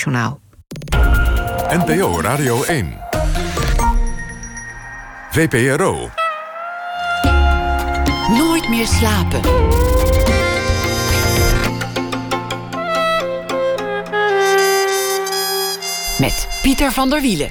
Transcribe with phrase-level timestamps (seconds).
[0.00, 0.40] Journaal.
[1.68, 2.98] NPO Radio 1.
[5.30, 6.10] VPRO.
[8.28, 9.40] Nooit meer slapen.
[16.18, 17.50] Met Pieter van der Wielen.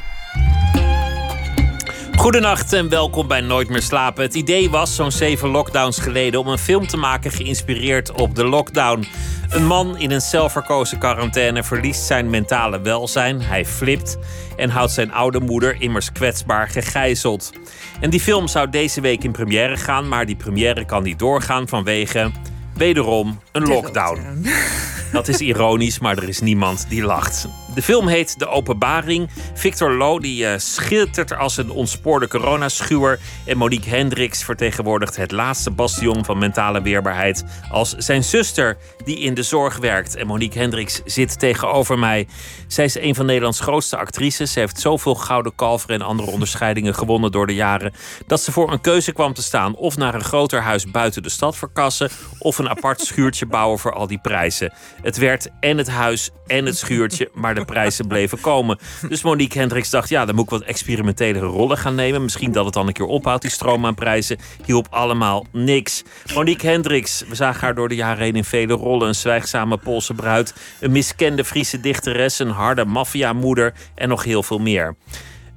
[2.16, 4.24] Goedenacht en welkom bij Nooit meer slapen.
[4.24, 8.46] Het idee was zo'n zeven lockdowns geleden om een film te maken geïnspireerd op de
[8.46, 9.08] lockdown.
[9.50, 13.42] Een man in een zelfverkozen quarantaine verliest zijn mentale welzijn.
[13.42, 14.18] Hij flipt
[14.58, 17.52] en houdt zijn oude moeder immers kwetsbaar gegijzeld.
[18.00, 21.68] En die film zou deze week in première gaan, maar die première kan niet doorgaan
[21.68, 22.32] vanwege
[22.76, 24.46] wederom een lockdown.
[25.12, 27.48] Dat is ironisch, maar er is niemand die lacht.
[27.74, 29.30] De film heet De Openbaring.
[29.54, 33.20] Victor Lo die, uh, schittert als een ontspoorde coronaschuwer.
[33.46, 37.44] En Monique Hendricks vertegenwoordigt het laatste bastion van mentale weerbaarheid.
[37.72, 40.16] Als zijn zuster die in de zorg werkt.
[40.16, 42.28] En Monique Hendricks zit tegenover mij.
[42.68, 44.52] Zij is een van Nederlands grootste actrices.
[44.52, 47.94] Ze heeft zoveel gouden kalveren en andere onderscheidingen gewonnen door de jaren.
[48.28, 49.76] Dat ze voor een keuze kwam te staan.
[49.76, 52.10] Of naar een groter huis buiten de stad verkassen.
[52.40, 54.74] Of een apart schuurtje bouwen voor al die prijzen.
[55.02, 57.30] Het werd en het huis en het schuurtje.
[57.34, 58.78] Maar de prijzen bleven komen.
[59.10, 62.22] Dus Monique Hendricks dacht, ja, dan moet ik wat experimentelere rollen gaan nemen.
[62.22, 64.38] Misschien dat het dan een keer ophoudt, die stroom aan prijzen.
[64.66, 66.04] Hielp allemaal niks.
[66.34, 69.08] Monique Hendricks, we zagen haar door de jaren heen in vele rollen.
[69.08, 74.60] Een zwijgzame Poolse bruid, een miskende Friese dichteres, een harde maffiamoeder en nog heel veel
[74.60, 74.96] meer.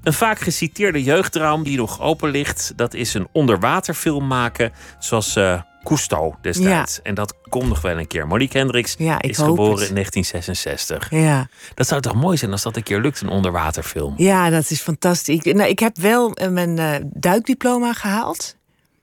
[0.02, 5.60] Een vaak geciteerde jeugddraum die nog open ligt, dat is een onderwaterfilm maken, zoals uh,
[5.84, 7.02] Cousteau destijds.
[7.02, 8.26] En dat komt nog wel een keer.
[8.26, 11.10] Monique Hendricks is geboren in 1966.
[11.10, 11.48] Ja.
[11.74, 14.14] Dat zou toch mooi zijn als dat een keer lukt, een onderwaterfilm?
[14.16, 15.36] Ja, dat is fantastisch.
[15.44, 18.56] Ik, nou, ik heb wel uh, mijn uh, duikdiploma gehaald.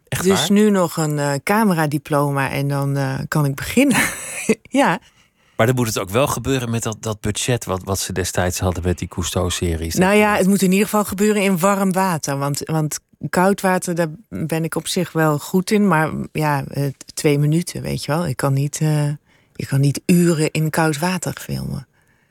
[0.07, 0.51] Echt dus waar?
[0.51, 4.01] nu nog een uh, cameradiploma en dan kan ik beginnen.
[4.61, 4.99] ja.
[5.59, 8.59] Maar dan moet het ook wel gebeuren met dat, dat budget wat, wat ze destijds
[8.59, 9.95] hadden met die Cousteau-series.
[9.95, 12.37] Nou ja, het moet in ieder geval gebeuren in warm water.
[12.37, 15.87] Want, want koud water, daar ben ik op zich wel goed in.
[15.87, 16.63] Maar ja,
[17.13, 18.27] twee minuten, weet je wel.
[18.27, 19.07] Ik kan niet, uh,
[19.55, 21.87] ik kan niet uren in koud water filmen.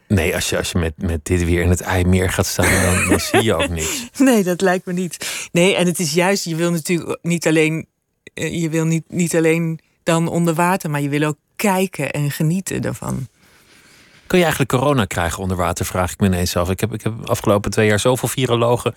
[0.09, 3.09] Nee, als je, als je met, met dit weer in het IJmeer gaat staan, dan,
[3.09, 4.09] dan zie je ook niks.
[4.19, 5.49] Nee, dat lijkt me niet.
[5.53, 7.87] Nee, en het is juist, je wil natuurlijk niet alleen,
[8.35, 12.83] je wil niet, niet alleen dan onder water, maar je wil ook kijken en genieten
[12.83, 13.27] daarvan.
[14.29, 16.71] Kun je eigenlijk corona krijgen onder water, vraag ik me ineens af.
[16.71, 18.95] Ik heb, ik heb de afgelopen twee jaar zoveel virologen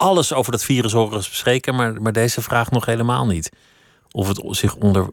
[0.00, 3.50] alles over dat virus horen bespreken, maar, maar deze vraag nog helemaal niet.
[4.10, 5.08] Of het zich onder.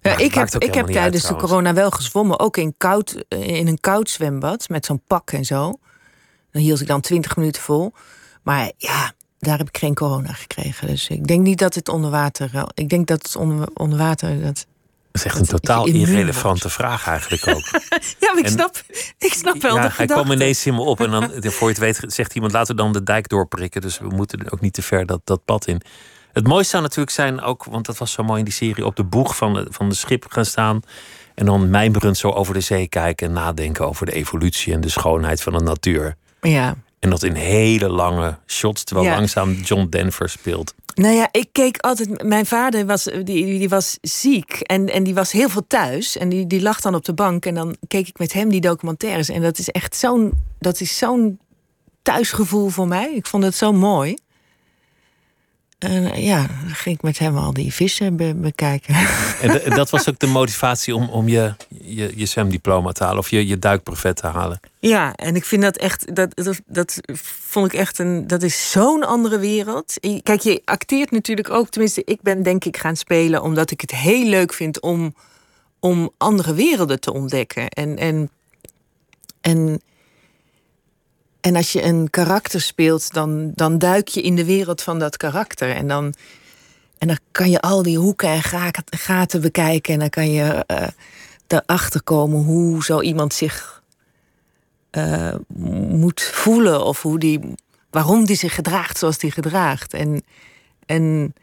[0.00, 3.66] Ja, ik heb, ik heb tijdens uit, de corona wel gezwommen, ook in, koud, in
[3.66, 5.72] een koud zwembad met zo'n pak en zo.
[6.50, 7.92] Dan hield ik dan 20 minuten vol.
[8.42, 10.86] Maar ja, daar heb ik geen corona gekregen.
[10.86, 12.64] Dus ik denk niet dat het onder water.
[12.74, 14.42] Ik denk dat het onder, onder water.
[14.42, 14.66] Dat,
[15.16, 17.64] dat is echt een totaal irrelevante vraag eigenlijk ook.
[18.20, 18.82] ja, maar ik snap,
[19.18, 21.74] ik snap wel ja, de Hij kwam ineens in me op en dan, voor je
[21.74, 22.52] het weet, zegt iemand...
[22.52, 23.80] laten we dan de dijk doorprikken.
[23.80, 25.80] Dus we moeten ook niet te ver dat, dat pad in.
[26.32, 28.86] Het mooiste zou natuurlijk zijn ook, want dat was zo mooi in die serie...
[28.86, 30.80] op de boeg van de, van de schip gaan staan...
[31.34, 33.26] en dan mijmerend zo over de zee kijken...
[33.26, 36.16] en nadenken over de evolutie en de schoonheid van de natuur.
[36.40, 36.76] Ja.
[36.98, 39.14] En dat in hele lange shots, terwijl Ja.
[39.14, 40.74] langzaam John Denver speelt.
[40.96, 42.22] Nou ja, ik keek altijd.
[42.22, 43.24] Mijn vader was, die,
[43.58, 46.16] die was ziek en, en die was heel veel thuis.
[46.16, 47.46] En die, die lag dan op de bank.
[47.46, 49.28] En dan keek ik met hem die documentaires.
[49.28, 50.32] En dat is echt zo'n.
[50.58, 51.38] Dat is zo'n
[52.02, 53.14] thuisgevoel voor mij.
[53.14, 54.16] Ik vond het zo mooi.
[55.86, 58.94] Eh, ja, dan ging ik met hem al die vissen be- bekijken.
[59.42, 63.18] En de- dat was ook de motivatie om, om je, je, je zwemdiploma te halen
[63.18, 64.60] of je, je duikbrevet te halen.
[64.78, 67.00] Ja, en ik vind dat echt, dat, dat, dat
[67.48, 69.94] vond ik echt een, dat is zo'n andere wereld.
[70.22, 73.90] Kijk, je acteert natuurlijk ook, tenminste, ik ben denk ik gaan spelen omdat ik het
[73.90, 75.14] heel leuk vind om,
[75.80, 77.68] om andere werelden te ontdekken.
[77.68, 78.30] En, en,
[79.40, 79.80] en,
[81.40, 85.16] en als je een karakter speelt, dan, dan duik je in de wereld van dat
[85.16, 85.70] karakter.
[85.70, 86.14] En dan,
[86.98, 89.92] en dan kan je al die hoeken en ga- gaten bekijken.
[89.94, 90.88] En dan kan je eh
[91.48, 93.82] erachter komen hoe zo iemand zich
[94.90, 95.34] eh,
[95.88, 96.84] moet voelen.
[96.84, 97.40] Of hoe die,
[97.90, 99.94] waarom die zich gedraagt zoals die gedraagt.
[99.94, 100.22] En,
[100.86, 101.34] en,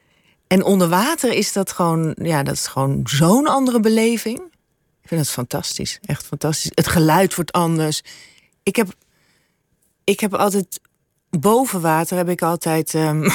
[0.47, 4.39] en onder water is dat gewoon, ja, dat is gewoon zo'n andere beleving.
[5.01, 5.99] Ik vind het fantastisch.
[6.05, 6.71] Echt fantastisch.
[6.73, 8.01] Het geluid wordt anders.
[8.63, 8.93] Ik heb,
[10.03, 10.79] ik heb altijd
[11.29, 12.93] boven water heb ik altijd.
[12.95, 13.19] ehm,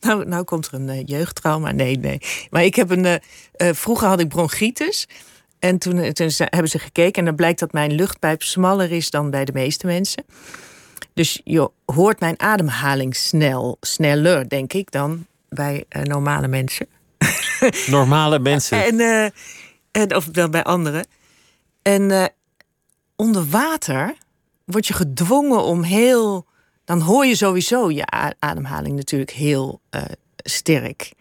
[0.00, 1.72] nou, nou komt er een eh, jeugdtrauma.
[1.72, 2.18] Nee, nee.
[2.50, 3.04] Maar ik heb een.
[3.04, 3.14] eh,
[3.52, 5.08] eh, vroeger had ik bronchitis.
[5.58, 9.10] En toen, toen ze- hebben ze gekeken en dan blijkt dat mijn luchtpijp smaller is
[9.10, 10.24] dan bij de meeste mensen.
[11.14, 16.86] Dus je hoort mijn ademhaling snel, sneller, denk ik, dan bij normale mensen.
[17.86, 18.84] Normale mensen.
[18.84, 19.32] En,
[19.92, 21.06] en, of wel bij anderen.
[21.82, 22.32] En
[23.16, 24.14] onder water
[24.66, 26.46] word je gedwongen om heel.
[26.84, 28.06] Dan hoor je sowieso je
[28.38, 30.02] ademhaling natuurlijk heel uh,
[30.36, 31.12] sterk.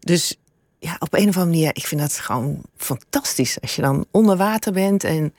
[0.00, 0.36] Dus
[0.78, 3.60] ja, op een of andere manier, ik vind dat gewoon fantastisch.
[3.60, 5.34] Als je dan onder water bent en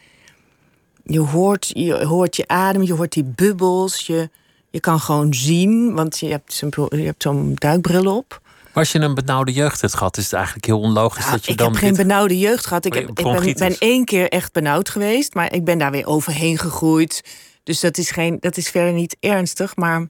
[1.03, 4.07] je hoort je, hoort je adem, je hoort die bubbels.
[4.07, 4.30] Je,
[4.69, 8.41] je kan gewoon zien, want je hebt je hebt zo'n duikbril op.
[8.75, 11.51] Maar als je een benauwde jeugd hebt gehad, is het eigenlijk heel onlogisch dat je
[11.51, 11.68] ik dan.
[11.68, 12.86] Ik heb geen benauwde jeugd gehad.
[12.86, 16.06] Ik, heb, ik ben, ben één keer echt benauwd geweest, maar ik ben daar weer
[16.06, 17.24] overheen gegroeid.
[17.63, 19.75] Dus dat is, geen, dat is verder niet ernstig.
[19.75, 20.07] Maar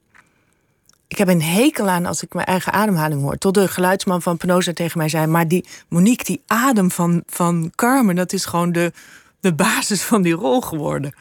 [1.08, 3.38] ik heb een hekel aan als ik mijn eigen ademhaling hoor.
[3.38, 7.72] Tot de geluidsman van Penosa tegen mij zei: Maar die Monique, die adem van, van
[7.74, 8.92] Carmen, dat is gewoon de,
[9.40, 11.14] de basis van die rol geworden.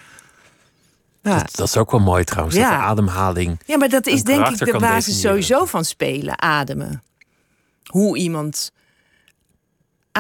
[1.22, 1.38] Ja.
[1.38, 2.80] Dat, dat, is ook wel mooi trouwens, ja.
[2.80, 3.60] ademhaling.
[3.66, 7.04] Ja, maar dat is denk ik de basis sowieso van spelen, ademen.
[7.92, 8.72] Hoe iemand...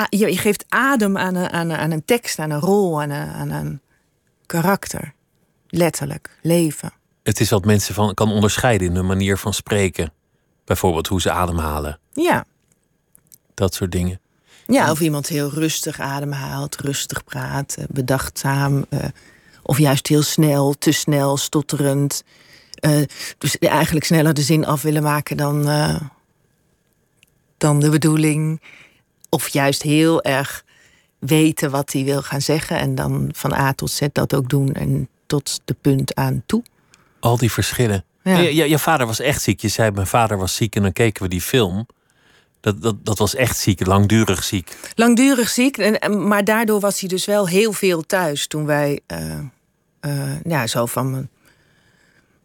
[0.10, 3.28] Je geeft adem aan een, aan een, aan een tekst, aan een rol, aan een,
[3.28, 3.82] aan een
[4.46, 5.14] karakter.
[5.68, 6.92] Letterlijk, leven.
[7.24, 10.14] Het is wat mensen van kan onderscheiden in hun manier van spreken.
[10.66, 12.00] Bijvoorbeeld hoe ze ademhalen.
[12.14, 12.46] Ja.
[13.54, 14.20] Dat soort dingen.
[14.66, 18.86] Ja, of iemand heel rustig ademhaalt, rustig praat, bedachtzaam.
[18.90, 19.00] Uh,
[19.64, 22.24] of juist heel snel, te snel, stotterend.
[22.86, 23.02] Uh,
[23.38, 26.02] dus eigenlijk sneller de zin af willen maken dan, uh,
[27.66, 28.62] dan de bedoeling.
[29.30, 30.64] Of juist heel erg
[31.20, 32.78] weten wat hij wil gaan zeggen.
[32.78, 36.64] En dan van A tot Z dat ook doen en tot de punt aan toe.
[37.20, 38.04] Al die verschillen.
[38.24, 38.38] Ja.
[38.38, 39.62] Je, je, vader was echt ziek.
[39.62, 41.88] Je zei, mijn vader was ziek en dan keken we die film.
[42.60, 44.78] Dat, dat, dat was echt ziek, langdurig ziek.
[44.96, 49.40] Langdurig ziek, en, maar daardoor was hij dus wel heel veel thuis toen wij, uh,
[50.02, 51.30] uh, ja, zo van mijn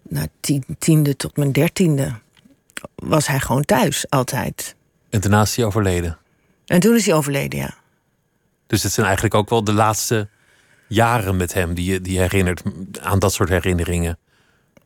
[0.08, 0.26] nou,
[0.78, 2.18] tiende tot mijn dertiende,
[2.94, 4.74] was hij gewoon thuis altijd.
[5.10, 6.18] En daarna is hij overleden.
[6.66, 7.74] En toen is hij overleden, ja.
[8.66, 10.28] Dus het zijn eigenlijk ook wel de laatste
[10.88, 12.62] jaren met hem die je, die herinnert
[13.00, 14.18] aan dat soort herinneringen.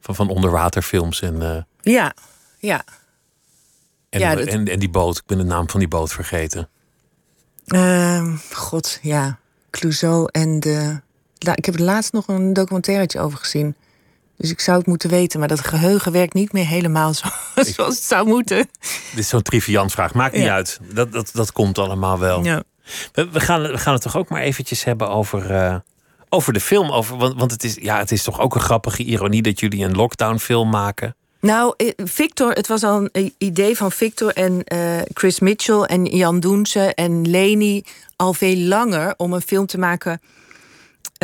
[0.00, 1.34] Van, van onderwaterfilms en.
[1.34, 1.56] Uh...
[1.80, 2.14] Ja,
[2.58, 2.84] ja.
[4.10, 4.46] En, ja, dat...
[4.46, 6.68] en, en die boot, ik ben de naam van die boot vergeten.
[7.66, 9.38] Uh, God, ja.
[9.70, 11.00] Clouseau en de.
[11.54, 13.76] Ik heb er laatst nog een documentairetje over gezien.
[14.36, 17.28] Dus ik zou het moeten weten, maar dat geheugen werkt niet meer helemaal zo,
[17.74, 18.68] zoals het zou moeten.
[19.10, 20.14] Dit is zo'n triviant vraag.
[20.14, 20.80] Maakt niet uit.
[20.92, 22.44] Dat, dat, dat komt allemaal wel.
[22.44, 22.62] Ja.
[23.12, 25.76] We, we, gaan, we gaan het toch ook maar eventjes hebben over, uh,
[26.28, 26.90] over de film.
[26.90, 29.84] Over, want want het, is, ja, het is toch ook een grappige ironie dat jullie
[29.84, 31.16] een lockdown film maken.
[31.40, 36.40] Nou, Victor, het was al een idee van Victor en uh, Chris Mitchell en Jan
[36.40, 37.84] Doense en Leni
[38.16, 40.20] al veel langer om een film te maken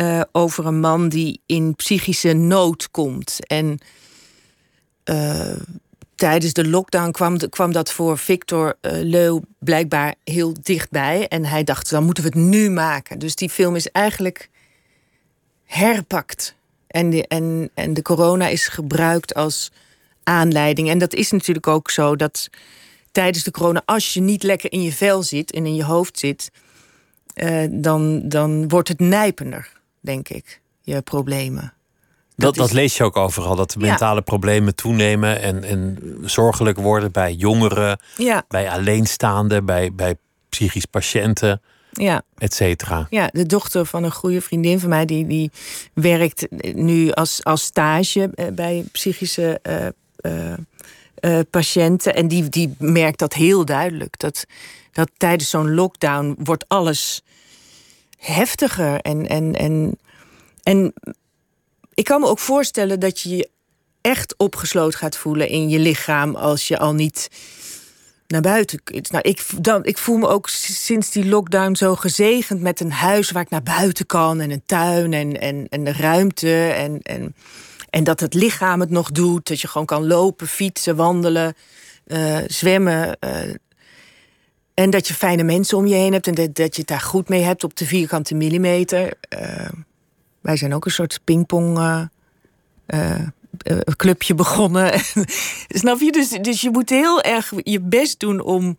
[0.01, 3.47] uh, over een man die in psychische nood komt.
[3.47, 3.79] En
[5.05, 5.55] uh,
[6.15, 11.27] tijdens de lockdown kwam, kwam dat voor Victor Leu blijkbaar heel dichtbij.
[11.27, 13.19] En hij dacht, dan moeten we het nu maken.
[13.19, 14.49] Dus die film is eigenlijk
[15.65, 16.55] herpakt.
[16.87, 19.71] En de, en, en de corona is gebruikt als
[20.23, 20.89] aanleiding.
[20.89, 22.49] En dat is natuurlijk ook zo dat
[23.11, 26.19] tijdens de corona, als je niet lekker in je vel zit en in je hoofd
[26.19, 26.51] zit,
[27.35, 31.73] uh, dan, dan wordt het nijpender, denk ik, je problemen.
[32.35, 34.21] Dat, dat, lees je ook overal, dat de mentale ja.
[34.21, 38.43] problemen toenemen en, en zorgelijk worden bij jongeren, ja.
[38.47, 40.15] bij alleenstaanden, bij, bij
[40.49, 41.61] psychisch patiënten
[41.91, 42.21] ja.
[42.37, 43.07] et cetera.
[43.09, 45.51] Ja, de dochter van een goede vriendin van mij, die, die
[45.93, 49.85] werkt nu als, als stage bij psychische uh,
[50.33, 50.53] uh,
[51.19, 52.15] uh, patiënten.
[52.15, 54.19] En die, die merkt dat heel duidelijk.
[54.19, 54.45] Dat,
[54.91, 57.21] dat tijdens zo'n lockdown wordt alles
[58.21, 58.99] heftiger.
[58.99, 59.99] En, en, en,
[60.63, 60.93] en
[61.93, 63.49] ik kan me ook voorstellen dat je je
[64.01, 67.29] echt opgesloten gaat voelen in je lichaam als je al niet
[68.27, 68.81] naar buiten.
[68.85, 73.31] Nou, ik, dan, ik voel me ook sinds die lockdown zo gezegend met een huis
[73.31, 76.67] waar ik naar buiten kan en een tuin en, en, en de ruimte.
[76.67, 77.35] En, en,
[77.89, 79.47] en dat het lichaam het nog doet.
[79.47, 81.53] Dat je gewoon kan lopen, fietsen, wandelen,
[82.07, 83.17] uh, zwemmen.
[83.19, 83.53] Uh,
[84.73, 87.01] en dat je fijne mensen om je heen hebt en dat, dat je het daar
[87.01, 89.13] goed mee hebt op de vierkante millimeter.
[89.39, 89.69] Uh,
[90.41, 92.09] wij zijn ook een soort pingpong
[93.95, 94.99] clubje begonnen.
[95.67, 96.11] Snap je?
[96.11, 98.77] Dus, dus je moet heel erg je best doen om,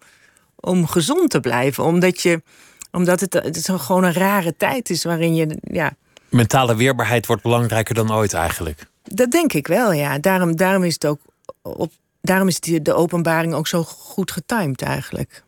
[0.61, 1.85] om gezond te blijven.
[1.85, 2.43] Omdat, je,
[2.91, 5.59] omdat het, het is gewoon een rare tijd is waarin je.
[5.63, 5.93] Ja,
[6.29, 8.87] Mentale weerbaarheid wordt belangrijker dan ooit eigenlijk.
[9.03, 10.19] Dat denk ik wel, ja.
[10.19, 11.21] Daarom, daarom is het ook
[11.63, 15.45] op, daarom is de openbaring ook zo goed getimed eigenlijk.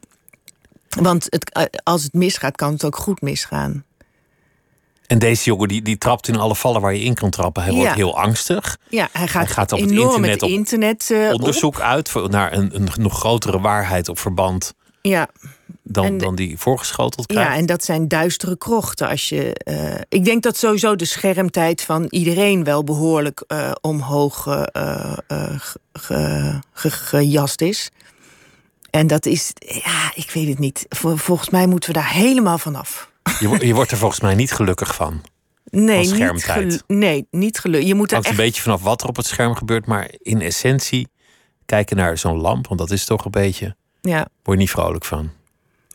[1.00, 3.84] Want het, als het misgaat, kan het ook goed misgaan.
[5.06, 7.62] En deze jongen die, die trapt in alle vallen waar je in kan trappen.
[7.62, 8.78] Hij wordt heel angstig.
[8.88, 11.80] Ja, hij gaat, hij gaat op het internet, op internet uh, onderzoek op.
[11.82, 15.28] uit naar een, een nog grotere waarheid op verband Ja.
[15.82, 17.50] dan, En dan die voorgeschoteld krijgt.
[17.50, 19.08] Ja, en dat zijn duistere krochten.
[19.08, 24.46] Als je, eh, ik denk dat sowieso de schermtijd van iedereen wel behoorlijk eh, omhoog
[24.46, 27.90] eh, eh, eh, ge- ge- ge- gejast is.
[28.94, 30.86] En dat is, ja, ik weet het niet.
[30.88, 33.10] Vol- volgens mij moeten we daar helemaal vanaf.
[33.40, 35.20] Je, je wordt er volgens mij niet gelukkig van.
[35.70, 37.88] Nee, Van niet gelu- nee, niet gelukkig.
[37.88, 39.86] Je moet er echt een beetje vanaf wat er op het scherm gebeurt.
[39.86, 41.08] Maar in essentie,
[41.66, 43.76] kijken naar zo'n lamp, want dat is toch een beetje.
[44.00, 44.28] Ja.
[44.42, 45.30] word je niet vrolijk van.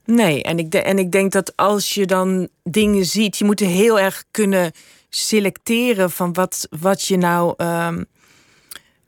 [0.06, 3.62] Nee, en ik, de- en ik denk dat als je dan dingen ziet, je moet
[3.62, 4.72] er heel erg kunnen
[5.10, 7.53] selecteren van wat, wat je nou.
[7.58, 8.03] ehm,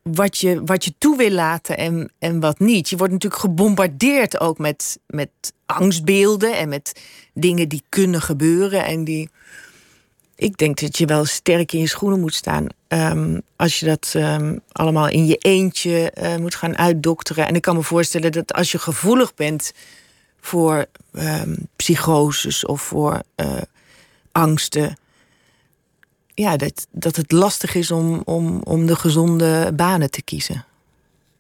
[0.04, 2.90] wat je, wat je toe wil laten en, en wat niet.
[2.90, 5.30] Je wordt natuurlijk gebombardeerd ook met, met
[5.66, 7.02] angstbeelden en met
[7.34, 8.86] dingen die kunnen gebeuren.
[8.86, 9.30] En die.
[10.36, 12.68] Ik denk dat je wel sterk in je schoenen moet staan.
[12.88, 17.48] ehm, als je dat ehm, allemaal in je eentje eh, moet gaan uitdokteren.
[17.48, 19.74] En ik kan me voorstellen dat als je gevoelig bent
[20.40, 23.62] voor ehm, psychoses of voor eh,
[24.32, 24.98] angsten.
[26.42, 30.66] Ja, dat, dat het lastig is om, om, om de gezonde banen te kiezen.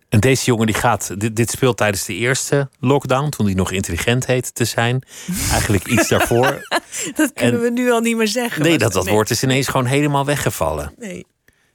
[0.09, 3.71] En deze jongen die gaat, dit, dit speelt tijdens de eerste lockdown, toen hij nog
[3.71, 5.01] intelligent heette te zijn.
[5.51, 6.67] Eigenlijk iets daarvoor.
[7.15, 8.61] Dat kunnen En- we nu al niet meer zeggen.
[8.61, 10.93] Nee, dat, dat nee, woord is ineens gewoon helemaal weggevallen.
[10.97, 11.25] Nee.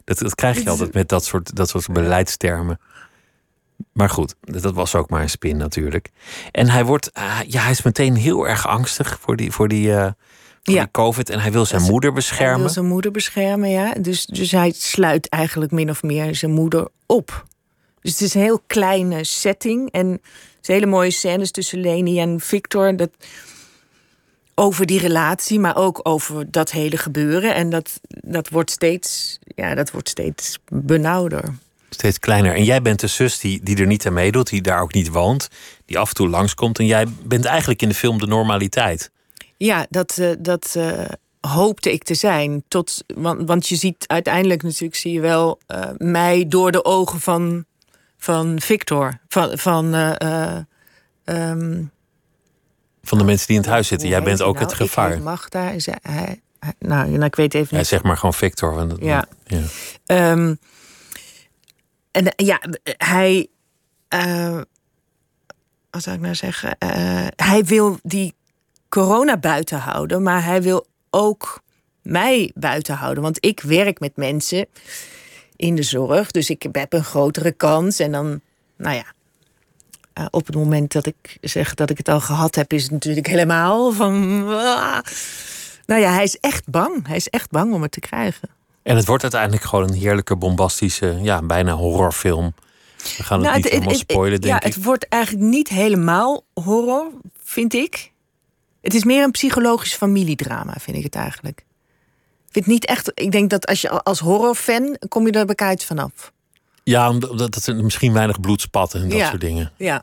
[0.05, 2.81] Dat, dat krijg je altijd met dat soort, dat soort beleidstermen.
[3.93, 6.11] Maar goed, dat was ook maar een spin natuurlijk.
[6.53, 9.95] En hij wordt, ah, ja, hij is meteen heel erg angstig voor die, voor die,
[9.97, 10.11] eh,
[10.73, 10.83] Ja.
[10.83, 11.31] die COVID.
[11.31, 12.61] En hij wil zijn moeder Hij beschermen.
[12.61, 13.95] wil zijn moeder beschermen, ja.
[14.01, 17.47] Dus, dus hij sluit eigenlijk min of meer zijn moeder op.
[18.01, 19.91] Dus het is een heel kleine setting.
[19.91, 20.21] En het
[20.63, 22.97] is hele mooie scènes tussen Leni en Victor.
[22.97, 23.11] Dat,
[24.55, 27.55] over die relatie, maar ook over dat hele gebeuren.
[27.55, 31.55] En dat, dat, wordt, steeds, ja, dat wordt steeds benauwder.
[31.91, 32.55] Steeds kleiner.
[32.55, 35.09] En jij bent de zus die, die er niet aan meedoet, die daar ook niet
[35.09, 35.49] woont.
[35.85, 36.79] Die af en toe langskomt.
[36.79, 39.11] En jij bent eigenlijk in de film de normaliteit.
[39.57, 41.05] Ja, dat, eh, dat eh,
[41.47, 42.65] hoopte ik te zijn.
[42.69, 47.21] Tot, want, want je ziet uiteindelijk natuurlijk zie je wel eh, mij door de ogen
[47.21, 47.65] van,
[48.17, 49.19] van Victor.
[49.29, 50.63] Van, van eh, eh,
[51.25, 51.83] ehm,
[53.03, 54.09] Van de mensen die in het huis zitten.
[54.09, 54.67] Jij bent ook nou?
[54.67, 55.13] het gevaar.
[55.13, 55.71] Ik Magda.
[55.71, 56.41] Is hij,
[56.79, 57.87] nou, nou, ik weet even Ja, niet.
[57.87, 58.75] zeg maar gewoon Victor.
[58.75, 59.27] want Ja.
[59.45, 59.63] ja.
[60.07, 60.55] Ehm,
[62.11, 63.49] en ja, hij.
[65.91, 66.77] wat zou ik nou zeggen?
[67.37, 68.35] Hij wil die
[69.03, 71.61] corona buiten houden, maar hij wil ook
[72.03, 73.23] mij buiten houden.
[73.23, 74.67] Want ik werk met mensen
[75.57, 77.99] in de zorg, dus ik heb een grotere kans.
[77.99, 78.41] En dan,
[78.77, 79.05] nou ja.
[80.13, 82.91] eh, op het moment dat ik zeg dat ik het al gehad heb, is het
[82.93, 84.45] natuurlijk helemaal van.
[84.49, 84.99] ah.
[85.87, 87.07] Nou ja, hij is echt bang.
[87.07, 88.49] Hij is echt bang om het te krijgen.
[88.83, 92.55] En het wordt uiteindelijk gewoon een heerlijke, bombastische, ja, bijna horrorfilm.
[93.17, 94.75] We gaan het Nou, niet helemaal spoilen, denk ja, ik.
[94.75, 97.11] Het wordt eigenlijk niet helemaal horror,
[97.43, 98.15] vind ik.
[98.87, 101.59] Het is meer een psychologisch familiedrama, vind ik het eigenlijk.
[102.47, 103.11] Ik vind niet echt.
[103.15, 106.33] Ik denk dat als je als horrorfan kom je er bekijkt vanaf.
[106.85, 109.29] Ja, omdat dat er misschien weinig bloed spat en dat Ja.
[109.29, 109.73] soort dingen.
[109.77, 110.03] Ja.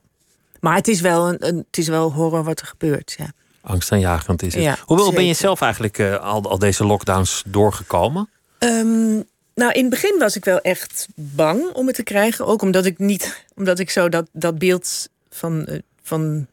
[0.60, 3.16] Maar het is wel, een, een- het is wel horror wat er gebeurt.
[3.18, 3.32] Ja.
[3.62, 4.64] Angstaanjagend is het.
[4.64, 8.30] Ja, Hoewel ben je zelf eigenlijk eh, al, al deze lockdowns doorgekomen?
[8.58, 9.14] Ehm,
[9.56, 12.46] nou, in het begin was ik wel echt bang om het te krijgen.
[12.46, 16.48] Ook omdat ik niet, omdat ik zo dat, dat beeld van, eh, van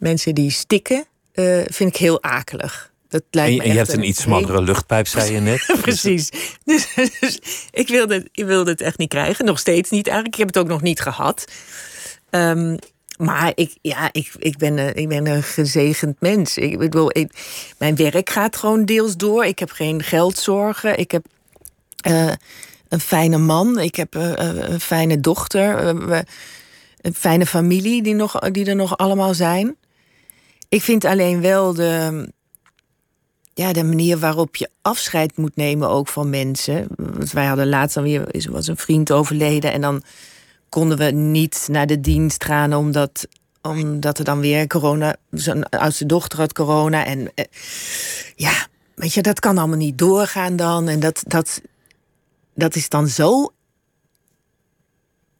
[0.00, 2.90] mensen die stikken, eh, vind ik heel akelig.
[3.08, 5.74] Dat lijkt En, me je- en je hebt een iets smallere luchtpijp, zei je net.
[5.82, 6.30] Precies.
[6.64, 7.38] Dus, dus
[7.70, 9.44] ik, wilde, ik wilde het echt niet krijgen.
[9.44, 10.34] Nog steeds niet eigenlijk.
[10.36, 11.44] Ik heb het ook nog niet gehad.
[12.30, 12.76] Ehm,
[13.18, 16.56] maar ik, ja, ik, ik, ben, een- ik ben een gezegend mens.
[16.56, 17.32] Ik bedoel, ik,
[17.78, 19.44] mijn werk gaat gewoon deels door.
[19.44, 20.98] Ik heb geen geldzorgen.
[20.98, 21.26] Ik heb
[22.00, 22.32] eh,
[22.88, 23.78] een fijne man.
[23.78, 24.32] Ik heb eh,
[24.68, 25.86] een fijne dochter.
[27.00, 29.76] een fijne familie die, nog, die er nog allemaal zijn.
[30.70, 32.28] Ik vind alleen wel de,
[33.54, 36.86] ja, de manier waarop je afscheid moet nemen ook van mensen.
[36.96, 40.02] Want wij hadden laatst dan weer, is- was een vriend overleden en dan
[40.68, 43.26] konden we niet naar de dienst gaan omdat,
[43.62, 47.44] omdat er dan weer corona, zijn oudste dochter had corona en eh,
[48.36, 51.60] ja, weet je, dat kan allemaal niet doorgaan dan en dat, dat,
[52.54, 53.52] dat is dan zo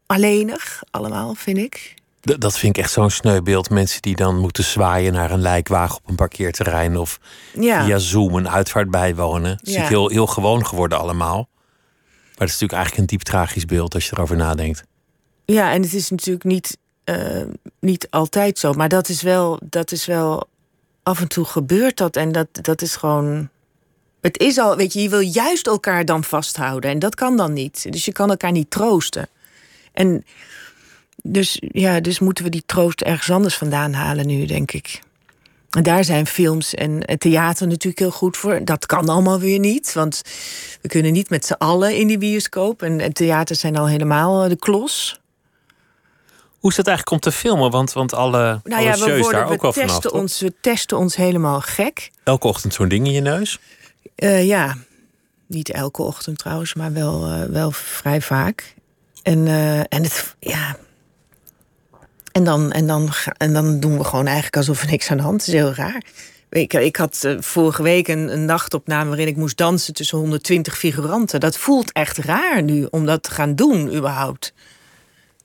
[0.07, 1.95] alleenig allemaal, vind ik.
[2.21, 3.71] D- dat vind ik echt zo'n sneubeeld.
[3.71, 6.97] Mensen die dan moeten zwaaien naar een lijkwagen op een parkeerterrein.
[6.97, 7.21] Of
[7.61, 7.85] Ja.
[7.85, 9.51] via Zoom een uitvaart bijwonen.
[9.51, 9.87] Het is Ja.
[9.87, 11.37] heel, heel gewoon geworden allemaal.
[11.37, 14.83] Maar het is natuurlijk eigenlijk een diep tragisch beeld als je erover nadenkt.
[15.45, 17.43] Ja, en het is natuurlijk niet, eh,
[17.81, 18.73] niet altijd zo.
[18.73, 20.49] Maar dat is, wel, dat is wel.
[21.03, 22.17] Af en toe gebeurt dat.
[22.17, 23.49] En dat, dat is gewoon.
[24.21, 26.91] Het is al, weet je, je wil juist elkaar dan vasthouden.
[26.91, 27.93] En dat kan dan niet.
[27.93, 29.29] Dus je kan elkaar niet troosten.
[29.93, 30.25] En
[31.23, 35.01] dus ja, dus moeten we die troost ergens anders vandaan halen nu, denk ik.
[35.71, 38.65] En daar zijn films en theater natuurlijk heel goed voor.
[38.65, 40.23] Dat kan allemaal weer niet, want
[40.81, 42.83] we kunnen niet met z'n allen in die bioscoop.
[42.83, 45.21] En het theater zijn al helemaal de klos.
[46.59, 47.71] Hoe is het eigenlijk om te filmen?
[47.71, 51.17] Want, want alle, nou ja, we worden, daar ook wel testen ons, We testen ons
[51.17, 52.11] helemaal gek.
[52.25, 53.59] Elke ochtend zo'n ding in je neus?
[54.17, 54.77] Uh, ja,
[55.47, 58.75] niet elke ochtend trouwens, maar wel, uh, wel vrij vaak.
[59.23, 60.77] En, uh, en het, ja,
[62.33, 65.23] en dan, en, dan, en dan doen we gewoon eigenlijk alsof er niks aan de
[65.23, 65.53] hand is.
[65.53, 66.03] Heel raar.
[66.51, 70.79] Ik, ik had uh, vorige week een, een, nachtopname waarin ik moest dansen tussen 120
[70.79, 71.41] figuranten.
[71.41, 74.53] Dat voelt echt raar nu om dat te gaan doen, überhaupt.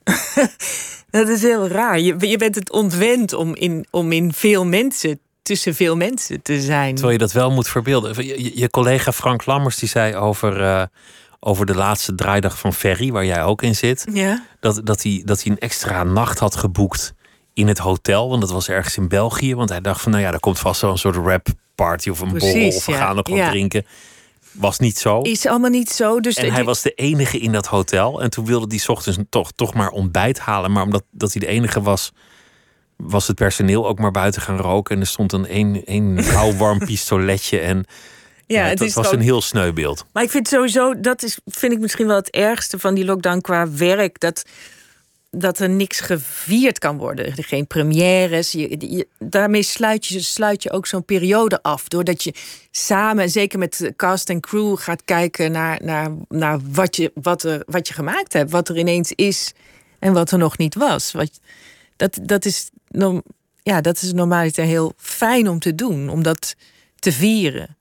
[1.10, 2.00] dat is heel raar.
[2.00, 6.94] Je, bent het ontwend om in, om in veel mensen, tussen veel mensen te zijn.
[6.94, 8.26] Terwijl je dat wel moet verbeelden.
[8.60, 10.62] Je, collega Frank Lammers die zei over.
[10.62, 10.84] Uh,
[11.40, 14.06] over de laatste draaidag van Ferry, waar jij ook in zit.
[14.14, 14.46] Ja.
[14.60, 17.14] Dat, dat, hij, dat hij een extra nacht had geboekt
[17.54, 18.30] in het hotel.
[18.30, 19.56] Want dat was ergens in België.
[19.56, 22.20] Want hij dacht van, nou ja, er komt vast wel een soort rap party of
[22.20, 22.76] een Precies, borrel.
[22.76, 23.50] Of we gaan nog wat ja.
[23.50, 23.86] drinken.
[24.52, 25.22] Was niet zo.
[25.22, 26.20] Is allemaal niet zo.
[26.20, 28.22] Dus en hij was de enige in dat hotel.
[28.22, 30.72] En toen wilde hij ochtends toch, toch maar ontbijt halen.
[30.72, 32.12] Maar omdat dat hij de enige was,
[32.96, 34.96] was het personeel ook maar buiten gaan roken.
[34.96, 36.24] En er stond een één, één
[36.58, 37.60] warm pistoletje.
[37.60, 37.86] En
[38.48, 40.06] ja, het, het was een heel sneu beeld.
[40.14, 43.42] Maar ik vind sowieso, dat is, vind ik misschien wel het ergste van die lockdown
[43.42, 44.20] qua werk.
[44.20, 44.44] Dat,
[45.32, 47.34] dat er niks gevierd kan worden.
[47.44, 48.52] Geen premières.
[48.52, 51.88] Je, daarmee sluit je, sluit je ook zo'n periode af.
[51.88, 52.34] Doordat je
[52.72, 57.64] samen, zeker met cast en crew, gaat kijken naar, naar, naar wat, je, wat, er,
[57.66, 58.52] wat je gemaakt hebt.
[58.52, 59.54] Wat er ineens is
[60.00, 61.12] en wat er nog niet was.
[61.12, 61.40] Wat,
[61.96, 62.70] dat, dat, is,
[63.64, 66.10] ja, dat is normaliter heel fijn om te doen.
[66.10, 66.56] Om dat
[67.00, 67.76] te vieren.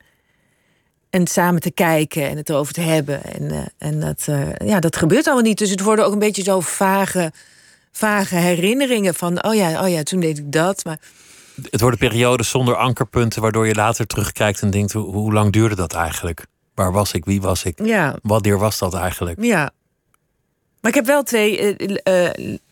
[1.15, 3.23] En samen te kijken en het erover te hebben.
[3.23, 5.57] En, uh, en dat, uh, ja, dat gebeurt allemaal niet.
[5.57, 7.31] Dus het worden ook een beetje zo vage,
[7.91, 9.43] vage herinneringen van...
[9.43, 10.85] oh ja, oh ja, toen deed ik dat.
[10.85, 10.99] Maar...
[11.69, 13.41] Het worden periodes zonder ankerpunten...
[13.41, 14.91] waardoor je later terugkijkt en denkt...
[14.91, 16.45] hoe, hoe lang duurde dat eigenlijk?
[16.73, 17.25] Waar was ik?
[17.25, 17.85] Wie was ik?
[17.85, 18.15] Ja.
[18.21, 19.43] Wanneer was dat eigenlijk?
[19.43, 19.71] Ja.
[20.81, 22.29] Maar ik heb wel twee uh,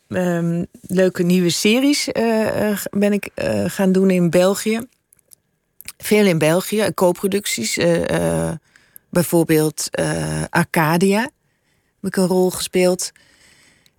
[0.08, 2.10] um, leuke nieuwe series
[2.91, 3.29] ben ik
[3.67, 4.88] gaan doen in België.
[5.98, 7.78] Veel in België, co-producties.
[7.78, 8.52] Uh,
[9.10, 11.32] bijvoorbeeld uh, Arcadia heb
[12.02, 13.12] ik een rol gespeeld.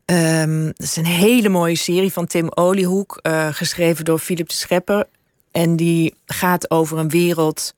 [0.07, 3.21] Um, dat is een hele mooie serie van Tim Oliehoek,
[3.51, 5.07] geschreven door Philip de Schepper.
[5.51, 7.75] En die gaat over een wereld.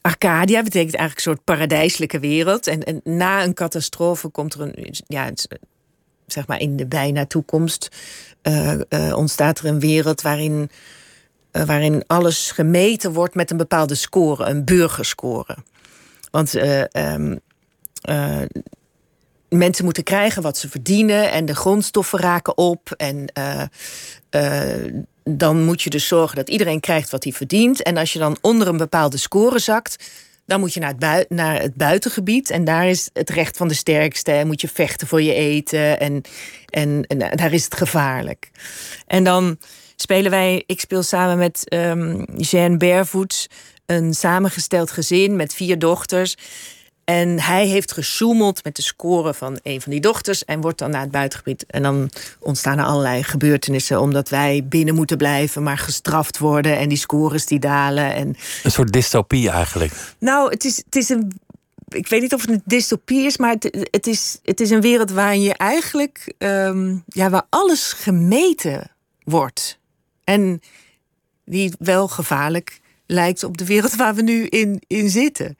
[0.00, 2.66] Arcadia betekent eigenlijk een soort paradijselijke wereld.
[2.66, 4.94] En, en na een catastrofe komt er een.
[5.06, 5.30] Ja,
[6.26, 7.88] zeg maar in de bijna toekomst.
[9.14, 10.70] ontstaat er een wereld waarin
[11.52, 15.56] eh, waarin alles gemeten wordt met een bepaalde score, een burgerscore.
[16.30, 17.40] Want uh, um,
[18.08, 18.42] uh,
[19.48, 22.90] mensen moeten krijgen wat ze verdienen en de grondstoffen raken op.
[22.96, 23.32] En
[25.24, 27.82] dan moet je dus zorgen dat iedereen krijgt wat hij verdient.
[27.82, 30.04] En als je dan onder een bepaalde score zakt,
[30.46, 32.50] dan moet je naar het, naar het buitengebied.
[32.50, 34.32] En daar is het recht van de sterkste.
[34.32, 36.00] En moet je vechten voor je eten.
[36.00, 36.22] En,
[36.66, 38.50] en, en daar is het gevaarlijk.
[39.06, 39.58] En dan
[40.02, 43.48] spelen wij, ik speel samen met um, Jeanne Barefoot,
[43.86, 46.36] een samengesteld gezin met vier dochters.
[47.04, 50.90] En hij heeft gesjoemeld met de score van een van die dochters en wordt dan
[50.90, 51.64] naar het buitengebied.
[51.66, 56.88] En dan ontstaan er allerlei gebeurtenissen omdat wij binnen moeten blijven, maar gestraft worden en
[56.88, 58.14] die scores die dalen.
[58.14, 58.36] En...
[58.62, 59.92] Een soort dystopie eigenlijk.
[60.18, 61.40] Nou, het is, het is een.
[61.88, 64.80] Ik weet niet of het een dystopie is, maar het, het, is, het is een
[64.80, 66.34] wereld waarin je eigenlijk.
[66.38, 68.90] Um, ja, waar alles gemeten
[69.24, 69.78] wordt.
[70.24, 70.60] En
[71.44, 75.58] die wel gevaarlijk lijkt op de wereld waar we nu in, in zitten.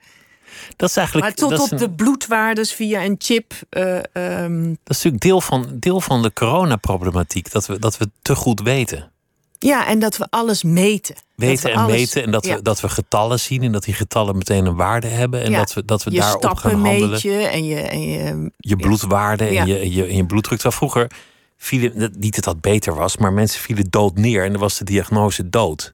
[0.75, 3.53] Dat is eigenlijk, maar tot op de bloedwaardes via een chip.
[3.69, 3.95] Uh,
[4.43, 4.69] um...
[4.83, 7.51] Dat is natuurlijk deel van, deel van de coronaproblematiek.
[7.51, 9.11] Dat we, dat we te goed weten.
[9.59, 11.15] Ja, en dat we alles meten.
[11.35, 12.23] Weten en alles, meten.
[12.23, 13.63] En dat, we, dat we getallen zien.
[13.63, 15.43] En dat die getallen meteen een waarde hebben.
[15.43, 15.57] En ja.
[15.57, 17.09] dat we, dat we daarop gaan handelen.
[17.09, 20.59] Meet je en je, en je, je bloedwaarde en, je, je, en je bloeddruk.
[20.59, 21.11] Terwijl vroeger
[21.57, 24.85] vielen, niet dat dat beter was, maar mensen vielen dood neer en er was de
[24.85, 25.93] diagnose dood.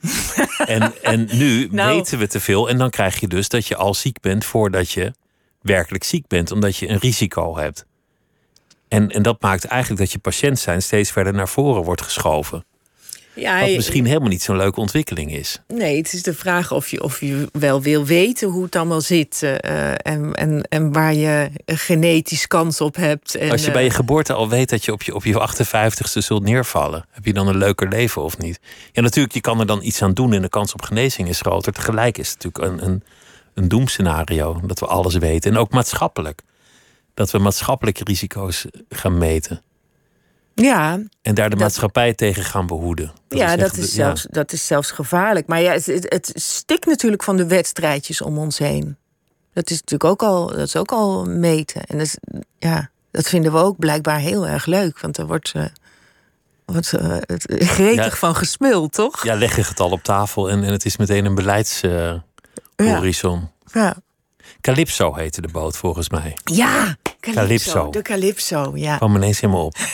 [0.66, 1.96] en, en nu nou.
[1.96, 4.90] weten we te veel en dan krijg je dus dat je al ziek bent voordat
[4.90, 5.12] je
[5.60, 7.86] werkelijk ziek bent, omdat je een risico hebt.
[8.88, 12.64] En, en dat maakt eigenlijk dat je patiënt zijn steeds verder naar voren wordt geschoven.
[13.36, 15.60] Ja, Wat misschien helemaal niet zo'n leuke ontwikkeling is.
[15.68, 19.00] Nee, het is de vraag of je, of je wel wil weten hoe het allemaal
[19.00, 19.40] zit.
[19.42, 23.34] Uh, en, en, en waar je een genetisch kans op hebt.
[23.34, 25.48] En, Als je bij je eh, geboorte al weet dat je op je, op je
[25.50, 28.60] 58ste zult neervallen, heb je dan een leuker leven of niet?
[28.92, 31.40] Ja, natuurlijk, je kan er dan iets aan doen en de kans op genezing is
[31.40, 31.72] groter.
[31.72, 33.02] Tegelijk is het natuurlijk een, een,
[33.54, 35.50] een doemscenario dat we alles weten.
[35.50, 36.42] En ook maatschappelijk.
[37.14, 39.62] Dat we maatschappelijke risico's gaan meten.
[40.62, 41.00] Ja.
[41.22, 43.12] En daar de maatschappij tegen gaan behoeden.
[43.28, 45.46] Dat ja, is dat, is zelfs, dat is zelfs gevaarlijk.
[45.46, 48.96] Maar ja, het, het, stikt natuurlijk van de wedstrijdjes om ons heen.
[49.52, 51.84] Dat is natuurlijk ook al, dat is ook al meten.
[51.84, 52.16] En dat, is,
[52.58, 55.00] ja, dat vinden we ook blijkbaar heel erg leuk.
[55.00, 55.64] Want er wordt, uh,
[56.64, 57.16] wordt uh,
[57.76, 59.24] gretig van gesmuld, toch?
[59.24, 63.50] Ja, leg je het al op tafel en, en het is meteen een beleidshorizon.
[63.72, 63.82] ja.
[63.82, 63.96] ja.
[64.60, 66.36] Calypso heette de boot volgens mij.
[66.44, 67.90] Ja, Calypso.
[67.90, 68.96] De Calypso, ja.
[68.96, 69.76] Kwam ineens helemaal op.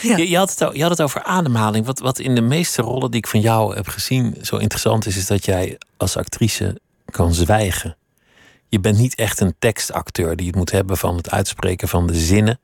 [0.00, 0.16] ja.
[0.16, 1.86] je, je, had het, je had het over ademhaling.
[1.86, 5.16] Wat, wat in de meeste rollen die ik van jou heb gezien zo interessant is,
[5.16, 7.96] is dat jij als actrice kan zwijgen.
[8.68, 12.14] Je bent niet echt een tekstacteur die het moet hebben van het uitspreken van de
[12.14, 12.60] zinnen.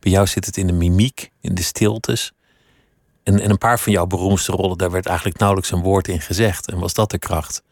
[0.00, 2.32] Bij jou zit het in de mimiek, in de stiltes.
[3.22, 6.20] En, en een paar van jouw beroemdste rollen, daar werd eigenlijk nauwelijks een woord in
[6.20, 6.68] gezegd.
[6.68, 7.62] En was dat de kracht?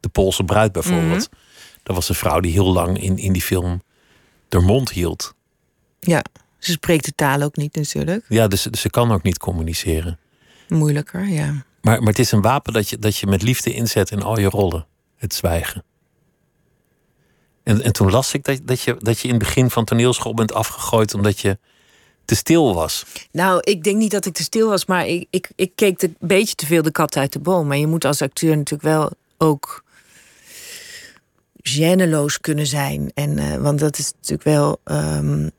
[0.00, 1.28] De Poolse bruid bijvoorbeeld.
[1.30, 1.38] Mm
[1.82, 3.82] Dat was een vrouw die heel lang in, in die film
[4.48, 5.34] de mond hield.
[6.00, 6.22] Ja,
[6.58, 8.24] ze spreekt de taal ook niet natuurlijk.
[8.28, 10.18] Ja, dus, dus ze kan ook niet communiceren.
[10.68, 11.64] Moeilijker, ja.
[11.80, 14.38] Maar, maar het is een wapen dat je, dat je met liefde inzet in al
[14.38, 14.86] je rollen.
[15.16, 15.84] Het zwijgen.
[17.62, 20.34] En, en toen las ik dat, dat, je, dat je in het begin van toneelschool
[20.34, 21.58] bent afgegooid omdat je
[22.24, 23.04] te stil was.
[23.32, 26.16] Nou, ik denk niet dat ik te stil was, maar ik, ik, ik keek een
[26.18, 27.66] beetje te veel de kat uit de boom.
[27.66, 29.84] Maar je moet als acteur natuurlijk wel ook
[31.62, 33.10] gêneloos kunnen zijn.
[33.14, 34.80] En, uh, want dat is natuurlijk wel.
[34.84, 35.50] Um,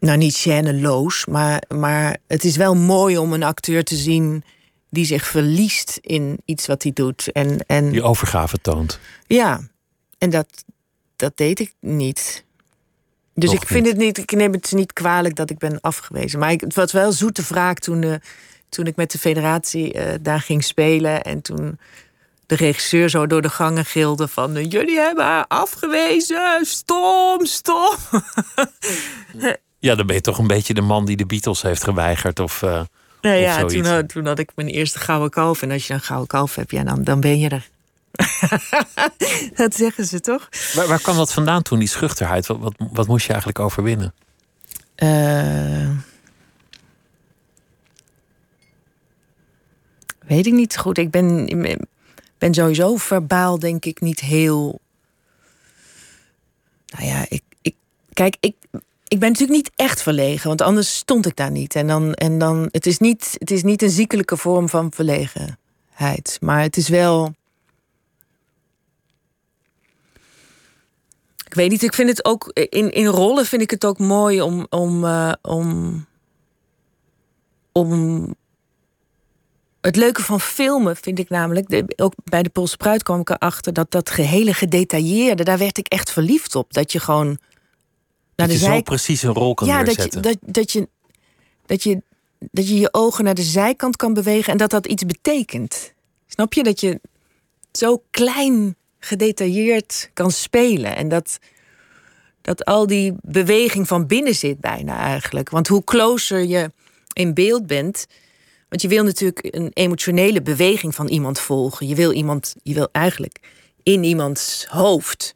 [0.00, 4.44] nou, niet gêneloos, maar, maar het is wel mooi om een acteur te zien
[4.90, 7.32] die zich verliest in iets wat hij doet.
[7.32, 8.98] En, en, die overgave toont.
[9.26, 9.60] Ja,
[10.18, 10.64] en dat,
[11.16, 12.44] dat deed ik niet.
[13.34, 16.38] Dus ik vind het niet, ik neem het niet kwalijk dat ik ben afgewezen.
[16.38, 18.14] Maar ik, het was wel zoete wraak toen, uh,
[18.68, 21.22] toen ik met de federatie uh, daar ging spelen.
[21.22, 21.78] En toen
[22.50, 24.56] de regisseur zo door de gangen gilde van...
[24.56, 27.96] Eh, jullie hebben haar afgewezen, stom, stom.
[29.78, 32.62] ja, dan ben je toch een beetje de man die de Beatles heeft geweigerd of...
[32.62, 32.80] Uh,
[33.20, 35.62] nou ja, toen had, toen had, ik mijn eerste gouden kalf.
[35.62, 37.68] En als je een gouden kalf hebt, ja, dan, dan ben je er.
[39.62, 40.48] dat zeggen ze toch?
[40.74, 42.46] Waar, waar, kwam dat vandaan toen, die schuchterheid?
[42.46, 44.14] Wat, wat, wat moest je eigenlijk overwinnen?
[44.96, 45.90] Uh,
[50.26, 50.98] weet ik niet goed.
[50.98, 51.48] Ik ben
[52.40, 54.80] ben sowieso verbaal, denk ik, niet heel.
[56.86, 57.74] Nou ja, ik, ik,
[58.12, 58.54] kijk, ik,
[59.08, 61.74] ik ben natuurlijk niet echt verlegen, want anders stond ik daar niet.
[61.74, 66.38] En dan, en dan het, is niet, het is niet een ziekelijke vorm van verlegenheid,
[66.40, 67.34] maar het is wel.
[71.46, 74.42] Ik weet niet, ik vind het ook in, in rollen vind ik het ook mooi
[74.42, 76.06] om, om, uh, om,
[77.72, 78.34] om
[79.80, 83.72] het leuke van filmen vind ik namelijk, ook bij de Poolse Pruit kwam ik erachter
[83.72, 86.72] dat dat gehele gedetailleerde, daar werd ik echt verliefd op.
[86.72, 90.22] Dat je gewoon naar dat de je zo precies een rol kan ja, neerzetten.
[90.22, 90.88] Dat je, dat, dat, je,
[91.66, 92.02] dat, je,
[92.38, 95.92] dat je je ogen naar de zijkant kan bewegen en dat dat iets betekent.
[96.26, 96.62] Snap je?
[96.62, 97.00] Dat je
[97.72, 100.96] zo klein gedetailleerd kan spelen.
[100.96, 101.38] En dat,
[102.42, 105.50] dat al die beweging van binnen zit bijna eigenlijk.
[105.50, 106.72] Want hoe closer je
[107.12, 108.06] in beeld bent,
[108.70, 111.86] want je wil natuurlijk een emotionele beweging van iemand volgen.
[111.86, 113.40] Je wil iemand, je wil eigenlijk
[113.82, 115.34] in iemands hoofd.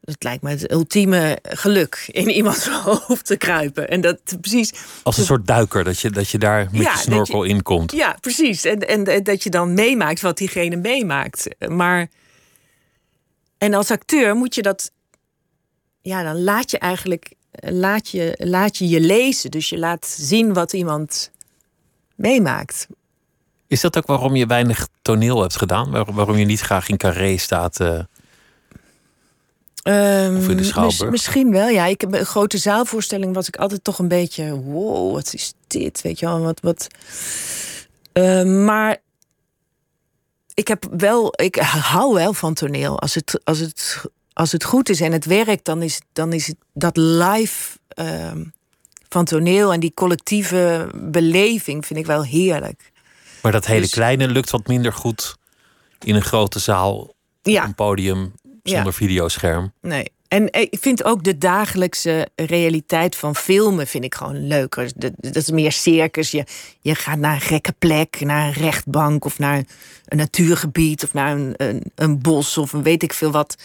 [0.00, 3.88] Dat lijkt me het ultieme geluk in iemands hoofd te kruipen.
[3.88, 4.72] En dat precies.
[5.02, 7.92] Als een soort duiker, dat je, dat je daar met je snorkel in komt.
[7.92, 8.64] Ja, precies.
[8.64, 11.48] En, en, en dat je dan meemaakt wat diegene meemaakt.
[11.68, 12.08] Maar.
[13.58, 14.90] En als acteur moet je dat.
[16.02, 17.32] Ja, dan laat je eigenlijk.
[17.52, 19.50] Laat je, laat je je lezen.
[19.50, 21.30] Dus je laat zien wat iemand
[22.20, 22.86] meemaakt.
[23.66, 25.90] Is dat ook waarom je weinig toneel hebt gedaan?
[25.90, 27.80] waarom je niet graag in carré staat?
[27.80, 27.98] Uh,
[30.36, 31.10] of in de Schouwburg?
[31.10, 31.86] misschien wel, ja.
[31.86, 34.60] Ik heb een grote zaalvoorstelling was ik altijd toch een beetje...
[34.60, 36.00] wow, wat is dit?
[36.02, 36.60] Weet je wel, wat...
[36.60, 36.86] wat
[38.12, 38.96] uh, maar
[40.54, 41.32] ik heb wel...
[41.36, 43.00] Ik hou wel van toneel.
[43.00, 46.46] Als het, als het, als het goed is en het werkt, dan is, dan is
[46.46, 47.78] het dat live...
[47.94, 48.32] Uh,
[49.12, 52.92] van toneel en die collectieve beleving vind ik wel heerlijk.
[53.42, 55.36] Maar dat hele dus- kleine lukt wat minder goed
[55.98, 57.62] in een grote zaal, ja.
[57.62, 58.92] op een podium zonder ja.
[58.92, 59.72] videoscherm.
[59.80, 60.12] Nee.
[60.28, 64.90] En ik vind ook de dagelijkse realiteit van filmen vind ik gewoon leuker.
[65.16, 66.30] Dat is meer circus.
[66.30, 66.44] Je,
[66.80, 69.64] je gaat naar een gekke plek, naar een rechtbank of naar
[70.04, 73.56] een natuurgebied of naar een, een, een bos of een weet ik veel wat.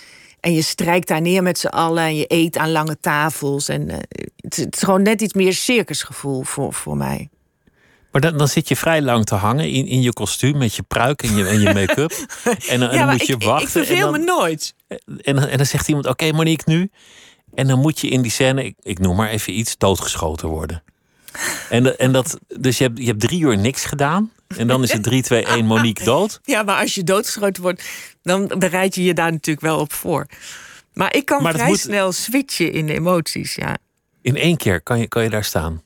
[0.45, 3.69] En je strijkt daar neer met z'n allen en je eet aan lange tafels.
[3.69, 3.95] En uh,
[4.35, 7.29] het, is gewoon net iets meer circusgevoel voor, voor mij.
[8.11, 10.83] Maar dan, dan zit je vrij lang te hangen in, in je kostuum met je
[10.83, 12.11] pruik en je, en je make-up.
[12.43, 13.81] en, en dan moet je wachten.
[13.81, 14.75] Ik verveel me nooit.
[15.21, 16.89] En, en, dan zegt iemand: Oké, okay, Monique, nu.
[17.53, 20.83] En dan moet je in die scène, ik, ik noem maar even iets, doodgeschoten worden.
[21.69, 24.31] En, en dat, dus je hebt, je hebt drie uur niks gedaan.
[24.57, 26.39] En dan is het 3, 2, 1 Monique dood.
[26.43, 27.83] Ja, maar als je doodgeschoten wordt,
[28.21, 30.25] dan bereid je je daar natuurlijk wel op voor.
[30.93, 33.77] Maar ik kan Maar vrij moet- snel switchen in de emoties, ja.
[34.21, 35.83] In één keer kan je, kan je daar staan.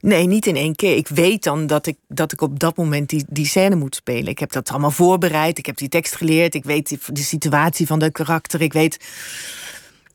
[0.00, 0.96] Nee, niet in één keer.
[0.96, 4.26] Ik weet dan dat ik, dat ik op dat moment die, die scène moet spelen.
[4.26, 5.58] Ik heb dat allemaal voorbereid.
[5.58, 6.54] Ik heb die tekst geleerd.
[6.54, 8.60] Ik weet de situatie van de karakter.
[8.60, 8.96] Ik weet.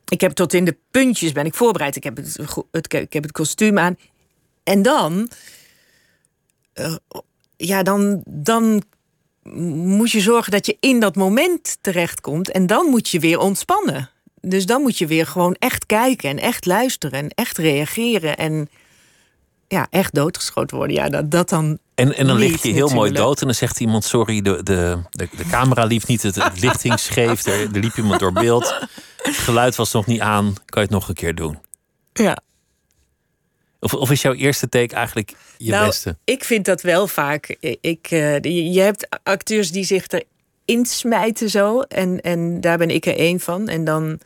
[0.07, 1.95] Ik heb tot in de puntjes ben ik voorbereid.
[1.95, 2.37] Ik heb het,
[2.71, 3.97] het, ik heb het kostuum aan.
[4.65, 5.29] En dan.
[6.73, 6.95] eh,
[7.57, 8.83] ja, dan, dan
[9.93, 12.51] moet je zorgen dat je in dat moment terechtkomt.
[12.51, 14.09] En dan moet je weer ontspannen.
[14.41, 18.37] Dus dan moet je weer gewoon echt kijken en echt luisteren en echt reageren.
[18.37, 18.69] En
[19.67, 20.95] ja, echt doodgeschoten worden.
[20.95, 21.77] Ja, dat, dat dan.
[21.95, 23.39] En, en dan lig Niet, je heel mooi dood.
[23.39, 26.23] En dan zegt iemand: Sorry, de, de, de, de camera liep niet.
[26.23, 27.45] Het, het licht hing scheef.
[27.45, 28.75] Er, er liep iemand door beeld.
[29.17, 30.43] Het geluid was nog niet aan.
[30.45, 31.59] Kan je het nog een keer doen?
[32.13, 32.37] Ja.
[33.79, 36.17] Of, of is jouw eerste take eigenlijk je nou, beste?
[36.23, 37.55] ik vind dat wel vaak.
[37.81, 38.39] Ik, eh,
[38.73, 41.81] je hebt acteurs die zich erin smijten zo.
[41.81, 43.67] En, en daar ben ik er één van.
[43.69, 44.19] En dan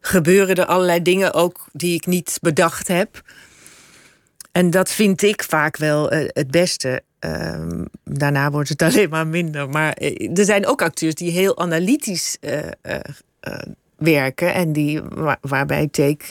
[0.00, 3.22] gebeuren er allerlei dingen ook die ik niet bedacht heb.
[4.52, 7.02] En dat vind ik vaak wel eh, het beste.
[7.18, 9.68] Ehm, daarna wordt het alleen maar minder.
[9.68, 12.36] Maar eh, er zijn ook acteurs die heel analytisch
[13.96, 14.54] werken.
[14.54, 16.24] En die, waar- waarbij take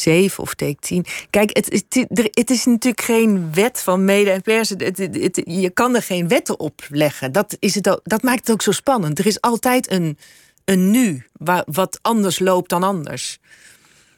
[0.00, 1.04] 7 of take 10.
[1.30, 1.96] Kijk, het,
[2.30, 4.82] het, is natuurlijk geen wet van mede en persen.
[4.82, 7.32] Het, je kan er geen wetten op leggen.
[7.32, 9.18] Dat, is het dat maakt het ook zo spannend.
[9.18, 10.18] Er is altijd een,
[10.64, 13.38] een nu waar, wat anders loopt dan anders.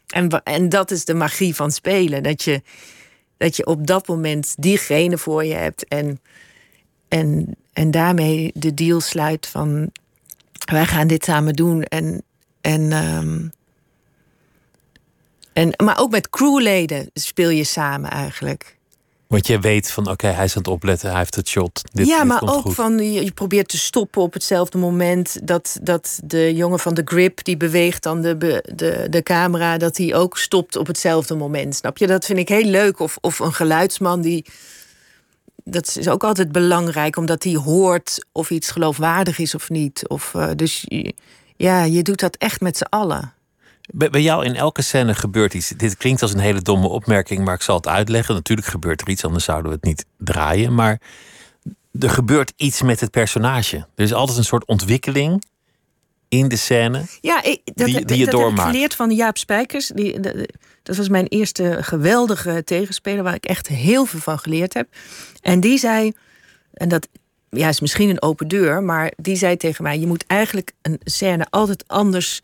[0.07, 2.23] En, en dat is de magie van spelen.
[2.23, 2.63] Dat je,
[3.37, 5.89] dat je op dat moment diegene voor je hebt.
[5.89, 6.21] En,
[7.09, 9.91] en, en daarmee de deal sluit van...
[10.73, 11.83] wij gaan dit samen doen.
[11.83, 12.23] En,
[12.61, 13.47] en, ehm,
[15.59, 18.79] en, maar ook met crewleden speel je samen eigenlijk.
[19.29, 21.09] Want je weet van: Oké, hij is aan het opletten.
[21.09, 21.81] Hij heeft het shot.
[21.93, 22.75] Dit, ja, dit maar ook goed.
[22.75, 25.47] van je, je probeert te stoppen op hetzelfde moment.
[25.47, 28.37] Dat, dat de jongen van de grip die beweegt dan de,
[28.75, 31.75] de, de camera, dat hij ook stopt op hetzelfde moment.
[31.75, 32.07] Snap je?
[32.07, 32.99] Dat vind ik heel leuk.
[33.01, 34.45] Of, of een geluidsman die.
[35.65, 40.09] Dat is ook altijd belangrijk, omdat hij hoort of iets geloofwaardig is of niet.
[40.09, 40.87] Of, eh, dus
[41.57, 43.33] ja, je doet dat echt met z'n allen.
[43.93, 45.69] Bij, bij jou in elke scène gebeurt iets.
[45.69, 48.35] Dit klinkt als een hele domme opmerking, maar ik zal het uitleggen.
[48.35, 50.75] Natuurlijk gebeurt er iets, anders zouden we het niet draaien.
[50.75, 51.01] Maar
[51.99, 53.77] er gebeurt iets met het personage.
[53.77, 55.43] Er is altijd een soort ontwikkeling
[56.29, 57.05] in de scène.
[57.21, 59.87] Ja, ik, dat, Die- heb- die je dat heb ik geleerd van Jaap Spijkers.
[59.95, 60.35] Die, dat,
[60.83, 63.23] dat was mijn eerste geweldige tegenspeler...
[63.23, 64.89] waar ik echt heel veel van geleerd heb.
[65.41, 66.13] En die zei,
[66.73, 67.09] en dat
[67.51, 68.83] ja, is misschien een open deur...
[68.83, 69.99] maar die zei tegen mij...
[69.99, 72.43] je moet eigenlijk een scène altijd anders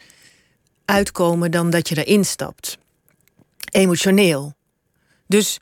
[0.84, 1.50] uitkomen...
[1.50, 2.78] dan dat je erin stapt.
[3.70, 4.54] Emotioneel.
[5.26, 5.58] Dus,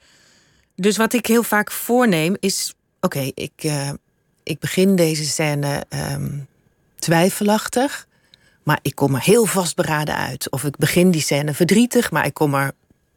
[0.74, 2.74] dus wat ik heel vaak voorneem is...
[3.00, 3.90] oké, ik, eh,
[4.42, 6.38] ik begin deze scène ehm,
[6.98, 8.06] twijfelachtig...
[8.62, 10.50] Maar ik kom er heel vastberaden uit.
[10.50, 12.72] Of ik begin die scène verdrietig, maar ik kom er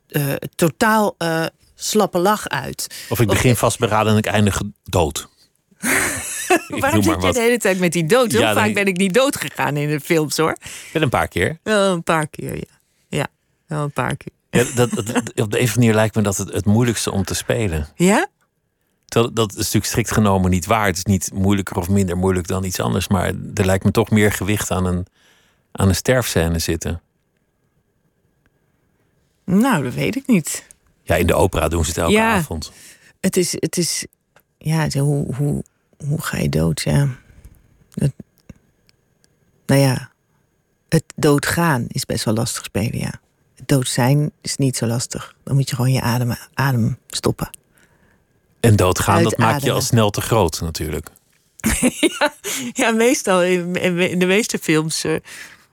[0.08, 2.88] eh, totaal eh, slappe lach uit.
[3.10, 5.28] Of ik begin vastberaden en ik eindig dood.
[6.68, 8.32] Waarom zit je de hele tijd met die dood?
[8.32, 10.58] Heel Ja, vaak dan- ben ik niet dood gegaan in de films hoor.
[10.94, 11.60] Wel een paar keer.
[11.64, 12.74] Wel een paar keer, ja.
[13.08, 13.28] Ja,
[13.68, 14.32] wel een paar keer.
[14.50, 17.12] Ja, dat, dat- op de een of andere manier lijkt me dat het het moeilijkste
[17.12, 17.88] om te spelen.
[17.96, 18.28] Ja?
[19.06, 20.86] Terwijl, dat is natuurlijk strikt genomen niet waar.
[20.86, 23.08] Het is niet moeilijker of minder moeilijk dan iets anders.
[23.08, 25.06] Maar er lijkt me toch meer gewicht aan een,
[25.72, 27.02] aan een sterfscène zitten.
[29.46, 30.66] Nou, dat weet ik niet.
[31.04, 32.34] Ja, in de opera doen ze het elke Ja.
[32.34, 32.72] avond.
[33.20, 34.06] Het is, het is
[34.58, 35.64] ja, zo, hoe, hoe,
[36.08, 36.82] hoe ga je dood?
[36.82, 37.08] Ja.
[37.94, 38.14] Het,
[39.66, 40.10] nou ja,
[40.90, 43.14] het doodgaan is best wel lastig spelen, ja.
[43.56, 45.36] Het dood zijn is niet zo lastig.
[45.44, 47.50] Dan moet je gewoon je adem, adem stoppen.
[48.60, 51.10] En doodgaan, dat maak je al snel te groot natuurlijk.
[52.74, 53.76] Ja, meestal in,
[54.10, 55.16] in de meeste films eh,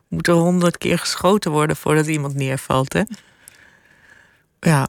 [0.09, 2.93] moet er honderd keer geschoten worden voordat iemand neervalt.
[2.93, 3.03] Hè?
[4.61, 4.89] Ja.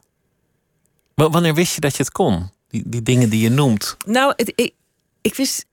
[1.14, 2.50] W- wanneer wist je dat je het kon?
[2.82, 3.96] Die, dingen die je noemt.
[4.06, 4.72] Nou, het, ik,
[5.20, 5.66] ik wist.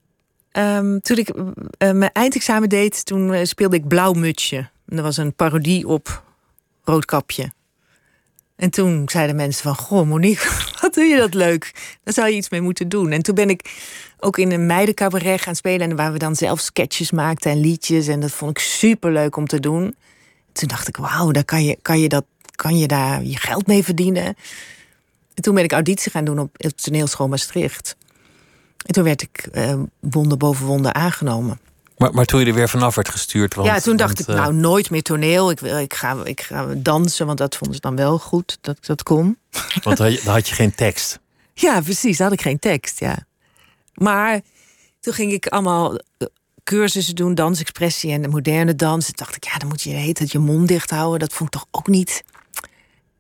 [0.51, 4.57] ehm, toen ik eh, mijn eindexamen deed, toen eh, speelde ik Blauw Mutsje.
[4.57, 6.23] En dat was een parodie op
[6.83, 7.51] Roodkapje.
[8.55, 10.49] En toen zeiden mensen van, goh Monique,
[10.81, 11.95] wat doe je dat leuk?
[12.03, 13.11] Daar zou je iets mee moeten doen.
[13.11, 13.71] En toen ben ik
[14.19, 15.89] ook in een meidencabaret gaan spelen...
[15.89, 18.07] en waar we dan zelf sketches maakten en liedjes.
[18.07, 19.95] En dat vond ik super leuk om te doen.
[20.51, 23.67] Toen dacht ik, wauw, daar kan je, kan, je dat, kan je daar je geld
[23.67, 24.35] mee verdienen.
[25.34, 27.96] En toen ben ik auditie gaan doen op het toneelschool Maastricht.
[28.86, 31.60] En toen werd ik eh, wonder boven wonder aangenomen.
[31.98, 33.54] Maar, maar toen je er weer vanaf werd gestuurd.
[33.56, 35.52] Want, ja, toen dacht want, ik, eh, nou, nooit meer toneel.
[35.52, 38.78] Ik, wil, ik, ga, ik ga dansen, want dat vonden ze dan wel goed dat
[38.78, 39.38] ik dat kon.
[39.84, 41.20] Want dan had, je, dan had je geen tekst.
[41.54, 42.17] Ja, precies.
[42.17, 43.17] Dan had ik geen tekst, ja.
[43.94, 44.41] Maar
[45.00, 46.28] toen ging ik allemaal eh,
[46.63, 49.06] cursussen doen, dansexpressie en de moderne dans.
[49.06, 51.20] Toen dacht ik, ja, dan moet je heet het je mond dicht houden.
[51.20, 52.24] Dat vond ik toch ook niet,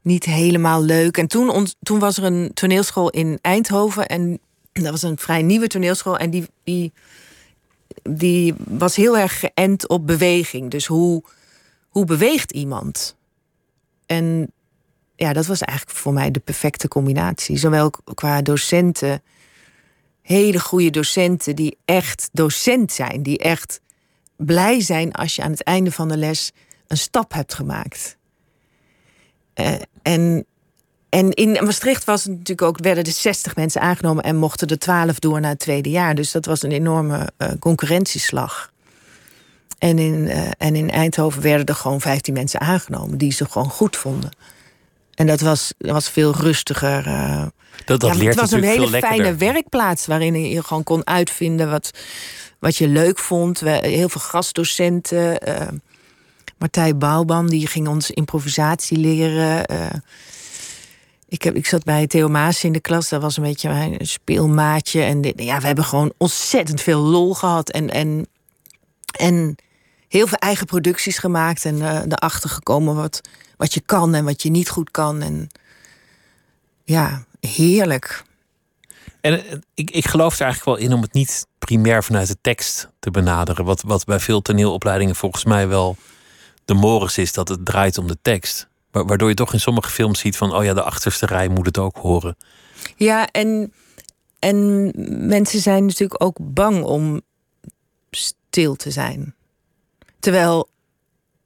[0.01, 1.17] niet helemaal leuk.
[1.17, 4.07] En toen, toen was er een toneelschool in Eindhoven.
[4.07, 4.39] En
[4.73, 6.17] dat was een vrij nieuwe toneelschool.
[6.17, 6.91] En die, die,
[8.03, 10.71] die was heel erg geënt op beweging.
[10.71, 11.23] Dus hoe,
[11.87, 13.15] hoe beweegt iemand?
[14.05, 14.51] En
[15.15, 17.57] ja, dat was eigenlijk voor mij de perfecte combinatie.
[17.57, 19.23] Zowel qua docenten,
[20.21, 23.81] hele goede docenten die echt docent zijn, die echt
[24.35, 26.51] blij zijn als je aan het einde van de les
[26.87, 28.17] een stap hebt gemaakt.
[29.53, 30.45] Eh, en,
[31.09, 34.79] en in Maastricht was het natuurlijk ook, werden er 60 mensen aangenomen en mochten er
[34.79, 36.15] 12 door naar het tweede jaar.
[36.15, 38.71] Dus dat was een enorme eh, concurrentieslag.
[39.77, 43.69] En in, eh, en in Eindhoven werden er gewoon 15 mensen aangenomen die ze gewoon
[43.69, 44.29] goed vonden.
[45.13, 47.07] En dat was, was veel rustiger.
[47.07, 47.45] eh,
[47.85, 51.69] Dat, dat ja, leert het was een hele fijne werkplaats waarin je gewoon kon uitvinden
[51.69, 51.91] wat,
[52.59, 53.59] wat je leuk vond.
[53.59, 55.39] We, heel veel gastdocenten.
[56.61, 59.65] Martijn Bouwman die ging ons improvisatie leren.
[59.65, 59.89] eh.
[61.27, 63.09] ik, heb, ik zat bij Theo Maas in de klas.
[63.09, 65.01] Dat was een beetje mijn speelmaatje.
[65.01, 67.69] En ja, we hebben gewoon ontzettend veel lol gehad.
[67.69, 68.27] En, en,
[69.17, 69.55] en
[70.07, 71.65] heel veel eigen producties gemaakt.
[71.65, 73.21] En eh, erachter gekomen wat,
[73.57, 75.21] wat je kan en wat je niet goed kan.
[75.21, 75.49] En
[76.83, 78.23] ja, heerlijk.
[79.21, 82.37] En eh, ik, ik geloof er eigenlijk wel in om het niet primair vanuit de
[82.41, 83.65] tekst te benaderen.
[83.65, 85.97] Wat, wat bij veel toneelopleidingen volgens mij wel
[86.65, 88.67] de morris is, dat het draait om de tekst.
[88.91, 91.65] Wa- Waardoor je toch in sommige films ziet van, oh ja, de achterste rij moet
[91.65, 92.37] het ook horen.
[92.95, 93.73] Ja, en,
[94.39, 94.91] en
[95.27, 97.21] mensen zijn natuurlijk ook bang om
[98.11, 99.35] stil te zijn.
[100.19, 100.69] Terwijl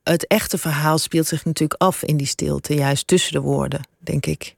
[0.03, 4.25] het echte verhaal speelt zich natuurlijk af in die stilte, juist tussen de woorden, denk
[4.25, 4.53] ik.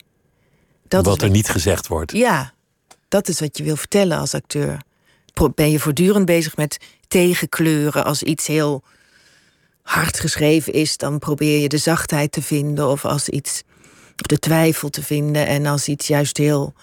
[0.87, 2.11] Dat wat er niet gezegd wordt.
[2.11, 2.53] Ja,
[3.07, 4.81] dat is wat je wil vertellen als acteur.
[5.55, 8.83] Ben je voortdurend bezig met tegenkleuren als iets heel
[9.87, 13.63] hard geschreven is, dan probeer je de zachtheid te vinden of als iets
[14.15, 16.73] of de twijfel te vinden en als iets juist heel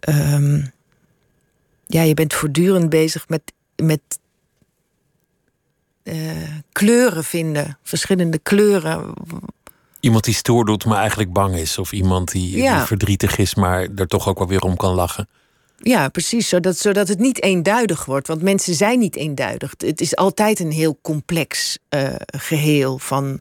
[0.00, 0.60] ehm,
[1.86, 3.42] ja, je bent voortdurend bezig met
[3.82, 4.00] met
[6.02, 6.16] eh,
[6.72, 9.12] kleuren vinden, verschillende kleuren.
[10.00, 11.78] Iemand die stoer doet, maar eigenlijk bang is.
[11.78, 12.76] Of iemand die, Ja.
[12.78, 15.28] die verdrietig is, maar er toch ook wel weer om kan lachen.
[15.76, 16.48] Ja, precies.
[16.48, 18.26] Zodat, zodat het niet eenduidig wordt.
[18.26, 19.74] Want mensen zijn niet eenduidig.
[19.76, 23.40] Het is altijd een heel complex eh, geheel van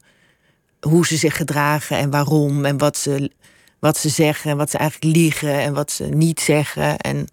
[0.80, 3.32] hoe ze zich gedragen en waarom en wat ze,
[3.80, 6.98] wat ze zeggen en wat ze eigenlijk liegen en wat ze niet zeggen.
[6.98, 7.28] En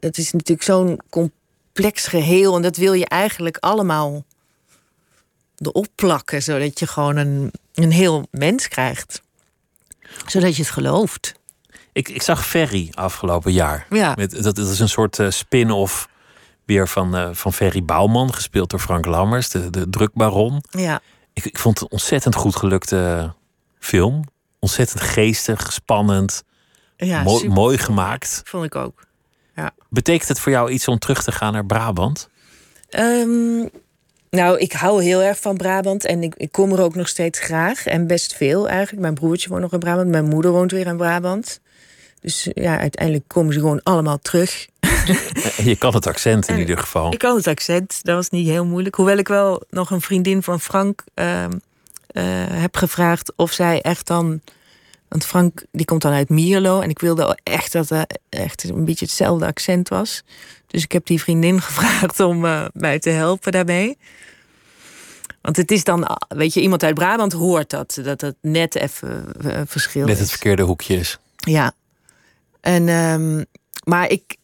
[0.00, 4.24] het is natuurlijk zo'n complex geheel en dat wil je eigenlijk allemaal
[5.56, 9.22] erop plakken, zodat je gewoon een, een heel mens krijgt.
[10.26, 11.34] Zodat je het gelooft.
[11.94, 13.86] Ik, ik zag Ferry afgelopen jaar.
[13.90, 14.12] Ja.
[14.16, 16.08] Met, dat, dat is een soort eh, spin-off
[16.64, 20.64] weer van, eh, van Ferry Bouwman, gespeeld door Frank Lammers, de, de drukbaron.
[20.70, 21.00] Ja.
[21.32, 23.32] Ik, ik vond het een ontzettend goed gelukte
[23.78, 24.24] film.
[24.58, 26.42] Ontzettend geestig, spannend,
[26.96, 28.42] Ja, mooi gemaakt.
[28.44, 29.06] Vond ik ook.
[29.56, 29.70] Ja.
[29.88, 32.28] Betekent het voor jou iets om terug te gaan naar Brabant?
[32.88, 33.68] Ehm,
[34.30, 37.38] nou, ik hou heel erg van Brabant en ik, ik kom er ook nog steeds
[37.38, 37.86] graag.
[37.86, 39.00] En best veel eigenlijk.
[39.00, 41.60] Mijn broertje woont nog in Brabant, mijn moeder woont weer in Brabant.
[42.24, 44.66] Dus ja, uiteindelijk komen ze gewoon allemaal terug.
[45.70, 47.12] Je kan het accent in En ieder geval.
[47.12, 48.94] Ik kan het accent, dat was niet heel moeilijk.
[48.94, 51.50] Hoewel ik wel nog een vriendin van Frank ehm,
[52.06, 54.40] eh, heb gevraagd of zij echt dan.
[55.08, 58.84] Want Frank die komt dan uit Mierlo en ik wilde echt dat het echt een
[58.84, 60.22] beetje hetzelfde accent was.
[60.66, 63.98] Dus ik heb die vriendin gevraagd om eh, mij te helpen daarmee.
[65.40, 69.26] Want het is dan, weet je, iemand uit Brabant hoort dat, dat het net even
[69.44, 71.18] eh, verschil Net het verkeerde hoekje is.
[71.36, 71.74] Ja.
[72.64, 73.44] En, ehm,
[73.84, 74.36] maar ik,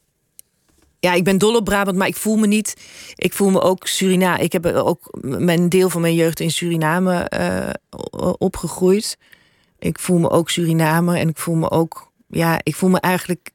[0.99, 2.77] ja, ik ben dol op Brabant, maar ik voel me niet.
[3.15, 4.43] Ik voel me ook Suriname.
[4.43, 7.71] Ik heb ook mijn deel van mijn jeugd in Suriname eh,
[8.39, 9.19] opgegroeid.
[9.79, 12.13] Ik voel me ook Suriname en ik voel me ook.
[12.29, 13.51] Ja, ik voel me eigenlijk.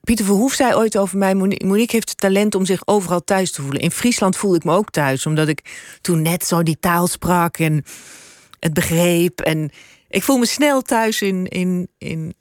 [0.00, 3.62] Pieter Verhoef zei ooit over mij: Monique heeft het talent om zich overal thuis te
[3.62, 3.80] voelen.
[3.80, 7.58] In Friesland voel ik me ook thuis, omdat ik toen net zo die taal sprak
[7.58, 7.84] en
[8.60, 9.40] het begreep.
[9.40, 9.70] En
[10.08, 12.34] ik voel me snel thuis in, in, in,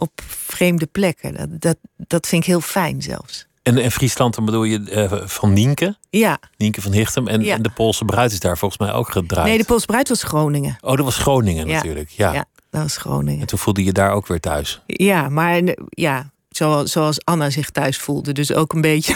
[0.00, 1.34] op vreemde plekken.
[1.34, 3.46] Dat, dat, dat vind ik heel fijn zelfs.
[3.62, 5.96] En, en Friesland, dan bedoel je eh, van Nienke?
[6.10, 6.38] Ja.
[6.56, 7.26] Nienke van Hichtem.
[7.28, 7.54] En, Ja.
[7.54, 9.46] en de Poolse bruid is daar volgens mij ook gedraaid.
[9.48, 10.76] Nee, de Poolse bruid was Groningen.
[10.80, 11.74] Oh, dat was Groningen Ja.
[11.74, 12.10] natuurlijk.
[12.10, 12.32] Ja.
[12.32, 13.40] Ja, dat was Groningen.
[13.40, 14.82] En toen voelde je daar ook weer thuis.
[14.86, 18.32] Ja, maar eh, ja, Zoals, zoals Anna zich thuis voelde.
[18.32, 19.14] Dus ook een beetje.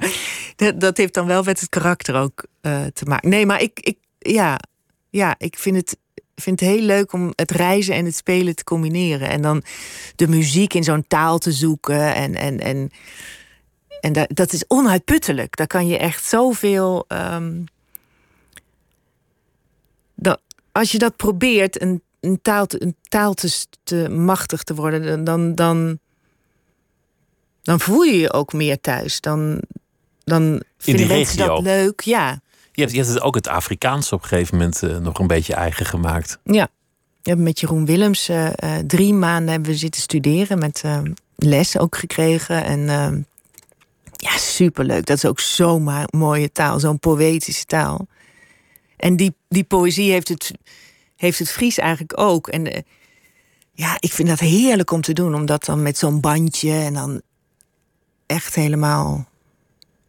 [0.56, 3.28] dat, dat heeft dan wel met het karakter ook eh, te maken.
[3.28, 4.58] Nee, maar ik, ik, ja,
[5.10, 5.96] ja, ik vind het,
[6.40, 9.28] vind het heel leuk om het reizen en het spelen te combineren.
[9.28, 9.62] En dan
[10.16, 12.14] de muziek in zo'n taal te zoeken.
[12.14, 12.90] En, en, en,
[14.00, 15.56] en dat, dat is onuitputtelijk.
[15.56, 17.04] Daar kan je echt zoveel.
[17.08, 17.64] Um,
[20.14, 20.40] dat,
[20.72, 25.24] als je dat probeert, een, een taal, te, een taal te, te machtig te worden,
[25.24, 25.98] dan, dan,
[27.62, 29.20] dan voel je je ook meer thuis.
[29.20, 29.62] Dan,
[30.24, 32.00] dan vinden mensen dat leuk.
[32.00, 32.40] Ja.
[32.78, 35.86] Je hebt, het ook het Afrikaans op een gegeven moment uh, nog een beetje eigen
[35.86, 36.38] gemaakt.
[36.44, 36.68] Ja.
[37.22, 40.58] We hebben met Jeroen Willems uh, uh, drie maanden hebben we zitten studeren.
[40.58, 40.84] Met
[41.36, 42.64] les ook gekregen.
[42.64, 42.80] En
[44.12, 45.06] ja, superleuk.
[45.06, 46.80] Dat is ook zo'n mooie taal.
[46.80, 48.06] Zo'n poëtische taal.
[48.96, 50.52] En die, die poëzie heeft het,
[51.16, 52.48] heeft het Fries eigenlijk ook.
[52.48, 52.84] En
[53.72, 55.34] ja, ik vind dat heerlijk om te doen.
[55.34, 57.20] Om dat dan met zo'n bandje en dan
[58.26, 59.28] echt helemaal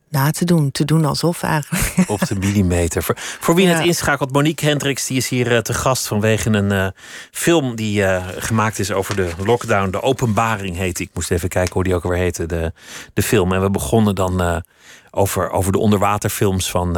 [0.10, 0.72] na te doen.
[0.72, 1.94] Te doen alsof eigenlijk.
[2.10, 3.04] Op de millimeter.
[3.04, 3.76] Voor, voor wie ja.
[3.76, 6.88] het inschakelt, Monique Hendricks die is hier uh, te gast vanwege een uh,
[7.32, 9.92] film die uh, gemaakt is over de lockdown.
[9.92, 12.74] De Openbaring heet Ik moest even kijken hoe die ook alweer heette, de,
[13.14, 13.54] de film.
[13.54, 14.64] En we begonnen dan
[15.12, 16.94] over, over de onderwaterfilms van,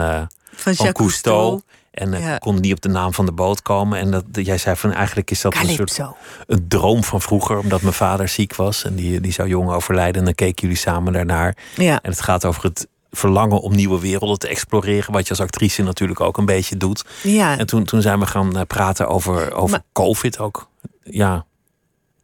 [0.52, 1.62] van, van Cousteau.
[1.92, 2.38] En uh, ja.
[2.38, 4.00] kon niet op de naam van de boot komen.
[4.00, 5.82] En dat, jij zei van eigenlijk is dat Calypso.
[5.82, 6.16] een soort
[6.48, 10.20] een droom van vroeger, omdat mijn vader ziek was en die, die zou jong overlijden.
[10.20, 11.56] En dan keken jullie samen daarnaar.
[11.76, 12.00] Ja.
[12.02, 15.14] En het gaat over het verlangen om nieuwe werelden te exploreren.
[15.14, 17.06] Wat je als actrice natuurlijk ook een beetje doet.
[17.24, 17.58] Ja.
[17.58, 20.70] En toen, toen zijn we gaan uh, praten over, over Maar- COVID ook.
[21.04, 21.46] Ja,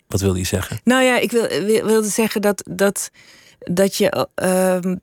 [0.08, 0.80] wat wilde je zeggen?
[0.84, 3.10] Nou ja, ik wil, wil- wilde zeggen dat, dat,
[3.60, 4.28] dat je.
[4.36, 4.96] ehm,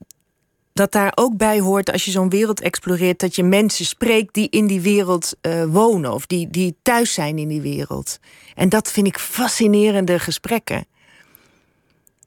[0.72, 4.49] dat daar ook bij hoort als je zo'n wereld exploreert, dat je mensen spreekt die
[4.51, 8.18] in die wereld eh, wonen of die, die thuis zijn in die wereld.
[8.55, 10.87] En dat vind ik fascinerende gesprekken.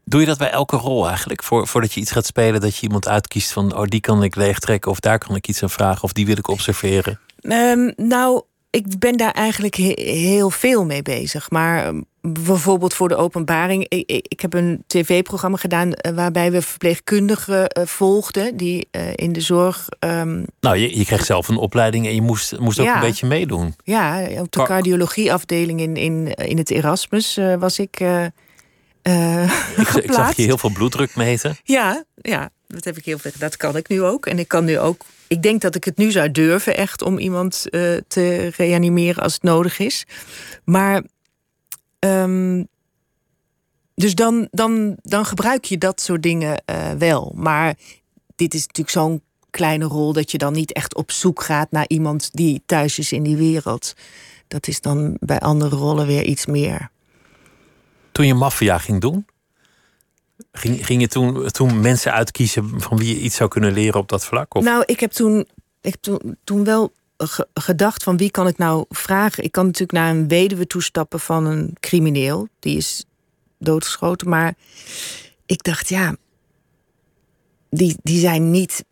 [0.09, 1.43] Doe je dat bij elke rol eigenlijk?
[1.43, 3.75] Voor, voordat je iets gaat spelen, dat je iemand uitkiest van...
[3.75, 6.03] oh, die kan ik leegtrekken of daar kan ik iets aan vragen...
[6.03, 7.19] of die wil ik observeren.
[7.41, 11.49] Ehm, nou, ik ben daar eigenlijk he- heel veel mee bezig.
[11.49, 13.85] Maar ehm, bijvoorbeeld voor de openbaring.
[13.87, 19.31] Ik, ik, heb een tv-programma gedaan eh, waarbij we verpleegkundigen eh, volgden die eh, in
[19.33, 19.87] de zorg.
[19.99, 22.95] ehm, Nou, je, je kreeg zelf een opleiding en je moest, moest ook Ja.
[22.95, 23.75] een beetje meedoen.
[23.83, 27.99] ja, op de cardiologieafdeling in, in, in het Erasmus was ik.
[29.11, 29.43] Eh,
[29.77, 31.57] Ik, ik zag je heel veel bloeddruk meten.
[31.63, 33.31] Ja, ja, dat heb ik heel veel.
[33.37, 34.25] Dat kan ik nu ook.
[34.25, 35.05] En ik kan nu ook.
[35.27, 39.33] Ik denk dat ik het nu zou durven, echt, om iemand eh, te reanimeren als
[39.33, 40.05] het nodig is.
[40.63, 41.03] Maar.
[41.99, 42.63] ehm,
[43.95, 47.33] dus dan, dan, dan gebruik je dat soort dingen eh, wel.
[47.35, 47.75] Maar
[48.35, 51.85] dit is natuurlijk zo'n kleine rol dat je dan niet echt op zoek gaat naar
[51.87, 53.93] iemand die thuis is in die wereld.
[54.47, 56.89] Dat is dan bij andere rollen weer iets meer.
[58.17, 59.25] Toen je maffia ging doen,
[60.51, 64.09] ging, ging je toen, toen mensen uitkiezen van wie je iets zou kunnen leren op
[64.09, 64.55] dat vlak?
[64.55, 64.63] Of?
[64.63, 65.39] Nou, ik heb toen,
[65.81, 69.43] ik heb toen, toen wel ge- gedacht van wie kan ik nou vragen.
[69.43, 72.47] Ik kan natuurlijk naar een weduwe toestappen van een crimineel.
[72.59, 73.05] Die is
[73.59, 74.29] doodgeschoten.
[74.29, 74.53] Maar
[75.45, 76.15] ik dacht, ja,
[77.69, 78.85] die, die zijn niet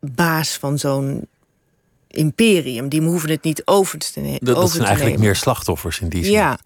[0.00, 1.26] baas van zo'n
[2.08, 2.88] imperium.
[2.88, 5.20] Die hoeven het niet over te, ne- dat, dat zijn te eigenlijk nemen.
[5.20, 6.32] meer slachtoffers in die zin.
[6.32, 6.58] Ja.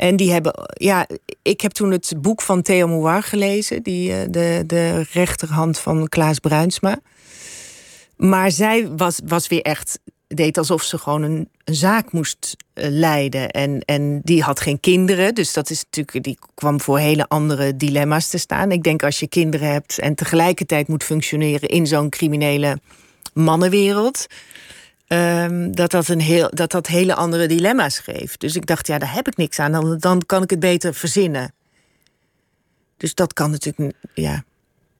[0.00, 1.06] En die hebben, ja,
[1.42, 6.08] ik heb toen het boek van Theo Mouar gelezen, die, eh, de, de rechterhand van
[6.08, 6.98] Klaas Bruinsma.
[8.16, 12.86] Maar zij was, was weer echt, deed alsof ze gewoon een, een zaak moest eh,
[12.90, 13.50] leiden.
[13.50, 17.76] En, en die had geen kinderen, dus dat is natuurlijk, die kwam voor hele andere
[17.76, 18.72] dilemma's te staan.
[18.72, 22.80] Ik denk als je kinderen hebt en tegelijkertijd moet functioneren in zo'n criminele
[23.32, 24.26] mannenwereld.
[25.10, 28.40] Ehm, dat, dat, een heel, dat dat hele andere dilemma's geeft.
[28.40, 29.72] Dus ik dacht, ja, daar heb ik niks aan.
[29.72, 31.52] Dan, dan kan ik het beter verzinnen.
[32.96, 34.44] Dus dat kan natuurlijk, ja,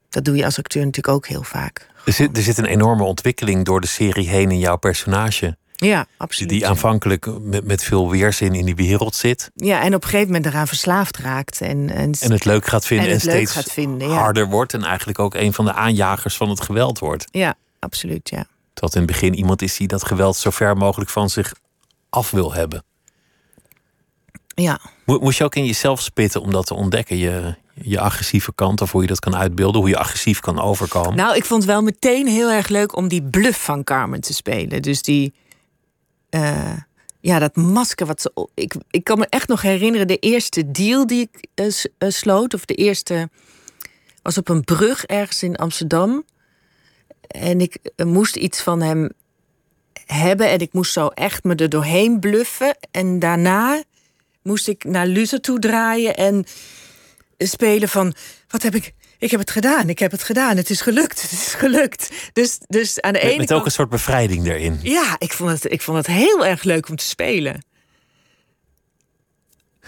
[0.08, 1.86] dat doe je als acteur natuurlijk ook heel vaak.
[2.04, 5.56] Er, zit, er zit een enorme ontwikkeling door de serie heen in jouw personage.
[5.76, 6.50] Ja, absoluut.
[6.50, 9.50] die aanvankelijk met, met veel weerzin in die wereld zit.
[9.54, 11.61] Ja, en op een gegeven moment eraan verslaafd raakt.
[11.61, 14.14] En, en, En het leuk gaat vinden En steeds gaat vinden, ja.
[14.14, 14.74] harder wordt.
[14.74, 17.24] En eigenlijk ook een van de aanjagers van het geweld wordt.
[17.30, 18.46] Ja, absoluut, ja.
[18.80, 21.52] Dat in het begin iemand is die dat geweld zo ver mogelijk van zich
[22.10, 22.84] af wil hebben.
[24.54, 27.16] Ja, Mo- Moest je ook in jezelf spitten om dat te ontdekken?
[27.16, 31.16] Je, je agressieve kant of hoe je dat kan uitbeelden, hoe je agressief kan overkomen.
[31.16, 34.82] Nou, ik vond wel meteen heel erg leuk om die bluff van Carmen te spelen.
[34.82, 35.34] Dus die.
[36.28, 36.72] eh,
[37.20, 38.48] ja, dat masker wat ze.
[38.54, 41.66] Ik, ik kan me echt nog herinneren, de eerste deal die ik eh,
[41.98, 43.28] eh, sloot, of de eerste.
[44.22, 46.24] was op een brug ergens in Amsterdam.
[47.30, 49.10] En ik moest iets van hem
[50.06, 50.48] hebben.
[50.48, 52.76] En ik moest zo echt me er doorheen bluffen.
[52.90, 53.82] En daarna
[54.42, 56.16] moest ik naar Luther toe draaien.
[56.16, 56.44] En
[57.38, 58.14] spelen van
[58.48, 58.94] wat heb ik.
[59.18, 62.30] Ik heb het gedaan, ik heb het gedaan, het is gelukt, het is gelukt.
[62.32, 64.78] Dus, dus aan de ene met, met ook een soort bevrijding erin.
[64.82, 67.64] Ja, ik vond, het, ik vond het heel erg leuk om te spelen.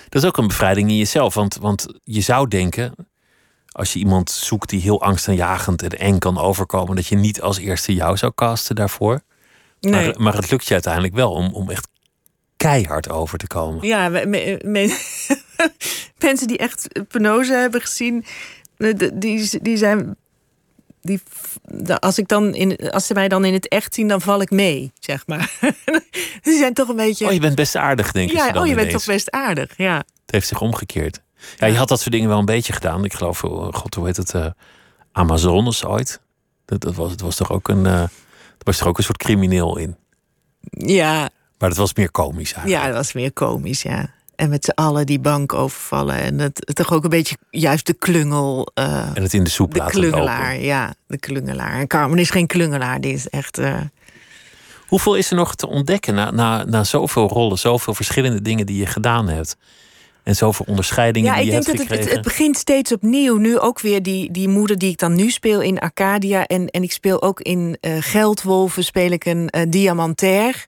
[0.08, 1.34] Dat is ook een bevrijding in jezelf.
[1.34, 2.94] Want, want je zou denken,
[3.72, 7.58] als je iemand zoekt die heel angstaanjagend en eng kan overkomen, dat je niet als
[7.58, 9.20] eerste jou zou casten daarvoor.
[9.80, 10.06] Nee.
[10.06, 11.88] Maar, maar het lukt je uiteindelijk wel om, om echt
[12.56, 13.86] keihard over te komen.
[13.86, 14.98] Ja, me- me- me-
[16.26, 18.24] mensen die echt penose hebben gezien,
[19.14, 20.16] die, die zijn.
[21.04, 21.20] Die,
[21.98, 24.50] als, ik dan in, als ze mij dan in het echt zien, dan val ik
[24.50, 25.50] mee, zeg maar.
[26.42, 27.26] die zijn toch een beetje.
[27.26, 28.36] Oh, je bent best aardig, denk ik.
[28.36, 29.72] ja, oh, je bent toch best aardig.
[29.76, 29.96] Ja.
[29.96, 31.20] Het heeft zich omgekeerd.
[31.56, 33.04] Ja, je had dat soort dingen wel een beetje gedaan.
[33.04, 34.34] Ik geloof, oh, god, hoe heet het?
[34.34, 34.46] eh
[35.12, 36.20] Amazones ooit.
[36.64, 38.10] Dat, dat was, het was toch ook een, eh, er
[38.64, 39.96] was toch ook een soort crimineel in.
[40.70, 41.28] ja,
[41.58, 42.82] Maar dat was meer komisch eigenlijk.
[42.84, 44.10] ja, dat was meer komisch, ja.
[44.36, 46.14] En met z'n allen die bank overvallen.
[46.16, 48.70] En het, toch ook een beetje juist de klungel.
[48.74, 50.64] eh, En het in de soep de laten klungelaar, lopen.
[50.64, 50.94] ja.
[51.06, 51.72] De klungelaar.
[51.80, 53.58] En Carmen is geen klungelaar, die is echt.
[53.58, 53.80] eh,
[54.86, 58.76] Hoeveel is er nog te ontdekken na, na, na zoveel rollen, zoveel verschillende dingen die
[58.76, 59.56] je gedaan hebt?
[60.22, 63.36] En zoveel onderscheidingen Ja, die ik je denk dat het, het, begint steeds opnieuw.
[63.36, 66.46] Nu ook weer die, die moeder die ik dan nu speel in Arcadia.
[66.46, 70.66] En, en ik speel ook in eh, Geldwolven speel ik een eh, diamantair.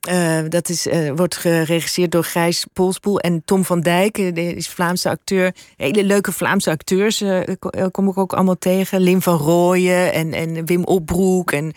[0.00, 4.14] Eh, dat is, wordt geregisseerd door Gijs Polspoel en Tom van Dijk.
[4.14, 5.54] die is Vlaamse acteur.
[5.76, 7.22] Hele leuke Vlaamse acteurs
[7.58, 9.00] ko- kom ik ook allemaal tegen.
[9.00, 11.52] Lim van Rooyen en, en Wim Opbroek.
[11.52, 11.72] En,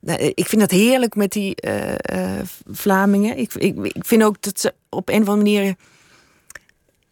[0.00, 1.54] nou, ik vind dat heerlijk met die
[2.70, 3.38] Vlamingen.
[3.38, 5.76] Ik, ik, ik vind ook dat ze op een of andere manier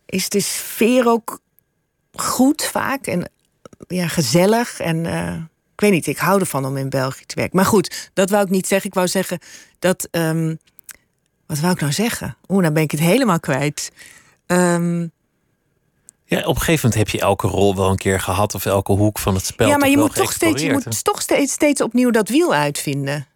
[0.09, 1.41] is de sfeer ook
[2.13, 3.31] goed vaak en
[3.89, 4.81] ja, gezellig.
[4.81, 5.35] En eh,
[5.75, 7.57] ik weet niet, ik hou ervan om in België te werken.
[7.57, 8.89] Maar goed, dat wou ik niet zeggen.
[8.89, 9.39] Ik wou zeggen
[9.79, 10.09] dat.
[10.11, 10.55] ehm,
[11.47, 12.37] wat wou ik nou zeggen?
[12.49, 13.91] Oeh, dan ben ik het helemaal kwijt.
[14.47, 15.07] Ehm,
[16.25, 18.93] Ja, op een gegeven moment heb je elke rol wel een keer gehad of elke
[18.93, 19.69] hoek van het spel.
[19.69, 23.27] ja, maar je moet toch steeds, je moet toch steeds, steeds opnieuw dat wiel uitvinden.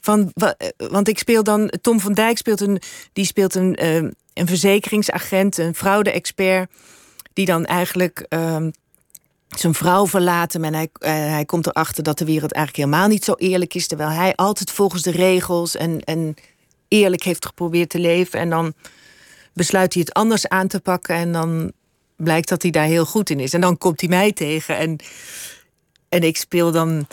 [0.00, 2.80] Van, eh, want ik speel dan, Tom van Dijk speelt een,
[3.12, 4.04] die speelt een, eh,
[4.34, 6.70] een verzekeringsagent, een fraude-expert,
[7.32, 8.70] die dan eigenlijk ehm,
[9.48, 13.24] zijn vrouw verlaat en hij, eh, hij komt erachter dat de wereld eigenlijk helemaal niet
[13.24, 16.34] zo eerlijk is, terwijl hij altijd volgens de regels en, en
[16.88, 18.40] eerlijk heeft geprobeerd te leven.
[18.40, 18.74] En dan
[19.52, 21.72] besluit hij het anders aan te pakken en dan
[22.16, 23.52] blijkt dat hij daar heel goed in is.
[23.52, 24.96] En dan komt hij mij tegen en,
[26.08, 27.06] en ik speel dan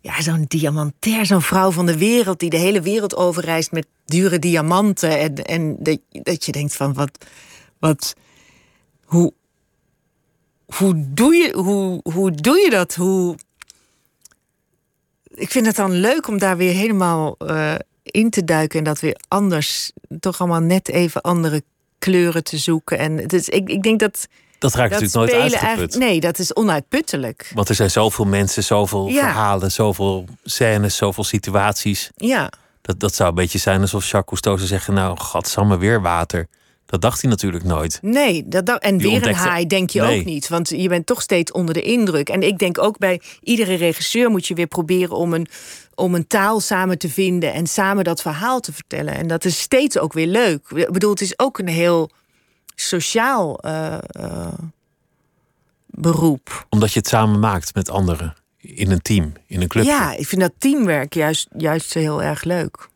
[0.00, 4.38] ja, zo'n diamantair, zo'n vrouw van de wereld die de hele wereld overreist met dure
[4.38, 5.18] diamanten.
[5.18, 7.26] En, en dat, dat je denkt van wat,
[7.78, 8.14] wat
[9.04, 9.32] hoe,
[10.66, 12.94] hoe, doe je, hoe, hoe doe je dat?
[12.94, 13.36] Hoe,
[15.34, 19.00] ik vind het dan leuk om daar weer helemaal eh, in te duiken en dat
[19.00, 21.62] weer anders, toch allemaal net even andere
[21.98, 22.98] kleuren te zoeken.
[22.98, 24.28] En dus ik, ik denk dat
[24.60, 25.94] Dat raakt dat natuurlijk nooit uitgeput.
[25.98, 27.50] nee, dat is onuitputtelijk.
[27.54, 29.20] Want er zijn zoveel mensen, zoveel Ja.
[29.20, 32.10] verhalen, zoveel scènes, zoveel situaties.
[32.16, 32.52] Ja,
[32.82, 34.94] Dat, dat zou een beetje zijn alsof Jacques Cousteau zou zeggen...
[34.94, 36.46] nou, gadsamme, weer water.
[36.86, 37.98] Dat dacht hij natuurlijk nooit.
[38.02, 40.18] Nee, dat, en Die weer een haai denk je Nee.
[40.18, 40.48] ook niet.
[40.48, 42.28] Want je bent toch steeds onder de indruk.
[42.28, 45.46] En ik denk ook bij iedere regisseur moet je weer proberen om een,
[45.94, 49.14] om een taal samen te vinden en samen dat verhaal te vertellen.
[49.14, 50.68] En dat is steeds ook weer leuk.
[50.74, 52.10] Ik bedoel, het is ook een heel
[52.80, 54.58] sociaal eh, eh,
[55.86, 56.66] beroep.
[56.68, 58.34] Omdat je het samen maakt met anderen.
[58.58, 59.84] In een team, in een club.
[59.84, 62.88] Ja, ik vind dat teamwerk juist, juist heel erg leuk.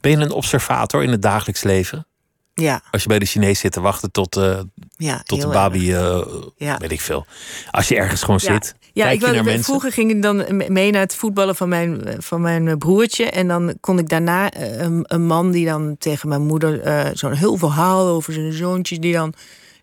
[0.00, 2.06] Ben je een observator in het dagelijks leven?
[2.54, 4.58] Ja, Als je bij de Chinees zit te wachten tot, eh,
[4.96, 6.20] ja tot de baby, eh,
[6.56, 6.76] Ja.
[6.78, 7.26] weet ik veel.
[7.70, 8.52] Als je ergens gewoon Ja.
[8.52, 9.64] zit, Ja, kijk ik je wou, naar mensen.
[9.64, 13.24] vroeger ging ik dan me- mee naar het voetballen van mijn, van mijn broertje.
[13.24, 17.32] En dan kon ik daarna eh, een, een man die dan tegen mijn moeder zo'n
[17.32, 18.98] heel verhaal over zijn zoontjes.
[18.98, 19.32] Die dan,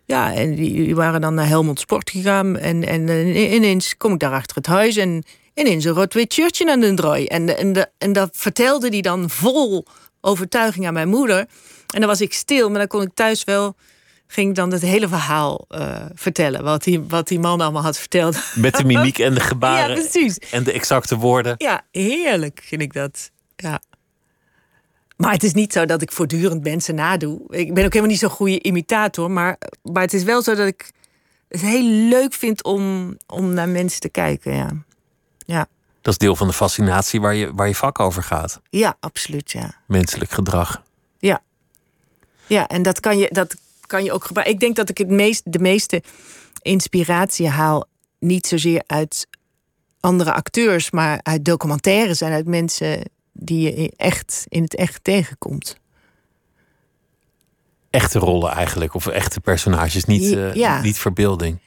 [0.04, 2.58] ja, en die, die waren dan naar Helmond Sport gegaan.
[2.58, 3.08] En, en
[3.54, 7.26] ineens kom ik daar achter het huis en ineens een rood-wit shirtje aan de draai.
[7.26, 9.86] En, en, de, en dat vertelde hij dan vol
[10.20, 11.46] overtuiging aan mijn moeder.
[11.92, 13.76] En dan was ik stil, maar dan kon ik thuis wel
[14.32, 16.62] ging dan het hele verhaal eh, vertellen.
[16.62, 18.38] Wat die, wat die man allemaal had verteld.
[18.54, 20.38] Met de mimiek en de gebaren Ja, precies.
[20.38, 21.54] en de exacte woorden.
[21.58, 23.30] Ja, heerlijk vind ik dat.
[23.56, 23.80] Ja.
[25.16, 27.40] Maar het is niet zo dat ik voortdurend mensen nadoe.
[27.48, 29.30] Ik ben ook helemaal niet zo'n goede imitator.
[29.30, 30.90] Maar, maar het is wel zo dat ik
[31.48, 34.54] het heel leuk vind om, om naar mensen te kijken.
[34.54, 34.70] Ja,
[35.46, 35.66] ja.
[36.00, 38.60] Dat is deel van de fascinatie waar je, waar je vak over gaat.
[38.70, 39.50] ja absoluut.
[39.50, 39.74] Ja.
[39.86, 40.82] Menselijk gedrag.
[41.18, 41.42] Ja,
[42.52, 43.54] ja en dat kan, je, dat
[43.86, 44.54] kan je ook gebruiken.
[44.54, 46.02] Ik denk dat ik het meest, de meeste
[46.62, 47.84] inspiratie haal
[48.18, 49.26] niet zozeer uit
[50.00, 55.80] andere acteurs, maar uit documentaires en uit mensen die je echt in het echt tegenkomt.
[57.90, 58.94] echte rollen eigenlijk.
[58.94, 61.58] Of echte personages, niet, Ja, eh, niet verbeelding.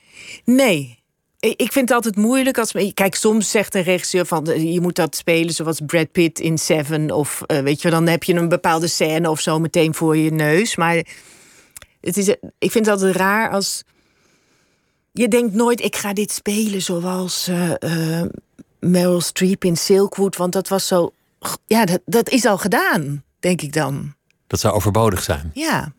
[0.45, 1.03] Nee.
[1.49, 2.71] Ik vind het altijd moeilijk als.
[2.93, 6.57] Kijk, soms zegt een regisseur van eh, je moet dat spelen zoals Brad Pitt in
[6.57, 7.11] Seven.
[7.11, 10.31] Of eh, weet je, dan heb je een bepaalde scène of zo meteen voor je
[10.31, 10.75] neus.
[10.75, 10.95] Maar
[12.01, 12.27] het is,
[12.57, 13.83] ik vind het altijd raar als.
[15.11, 18.27] Je denkt nooit, ik ga dit spelen zoals eh, eh,
[18.79, 20.35] Meryl Streep in Silkwood.
[20.37, 21.11] Want dat was zo.
[21.65, 24.13] Ja, dat, dat is al gedaan, denk ik dan.
[24.47, 25.51] Dat zou overbodig zijn.
[25.53, 25.93] Ja,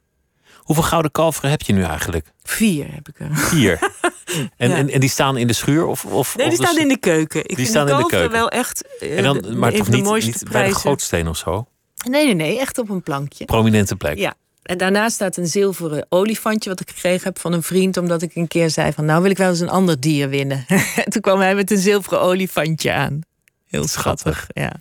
[0.57, 2.33] Hoeveel gouden kalveren heb je nu eigenlijk?
[2.43, 3.37] vier heb ik er.
[3.37, 3.79] Vier.
[4.57, 4.77] En, Ja.
[4.77, 5.87] en, en die staan in de schuur?
[5.87, 7.41] Of, of, Nee, of die dus- staan in de keuken.
[7.41, 8.31] Ik Die vind staan in de keuken.
[8.31, 8.99] wel echt.
[9.01, 10.81] eh, En dan, maar toch van de niet, mooiste niet bij de prijzen.
[10.81, 11.66] gootsteen of zo?
[12.09, 13.45] Nee, nee, nee, echt op een plankje.
[13.45, 14.18] Prominente plek.
[14.18, 14.35] Ja.
[14.62, 18.35] En daarnaast staat een zilveren olifantje wat ik gekregen heb van een vriend, omdat ik
[18.35, 20.64] een keer zei van, nou wil ik wel eens een ander dier winnen.
[21.05, 23.20] en toen kwam hij met een zilveren olifantje aan.
[23.66, 24.72] Heel schattig, ja.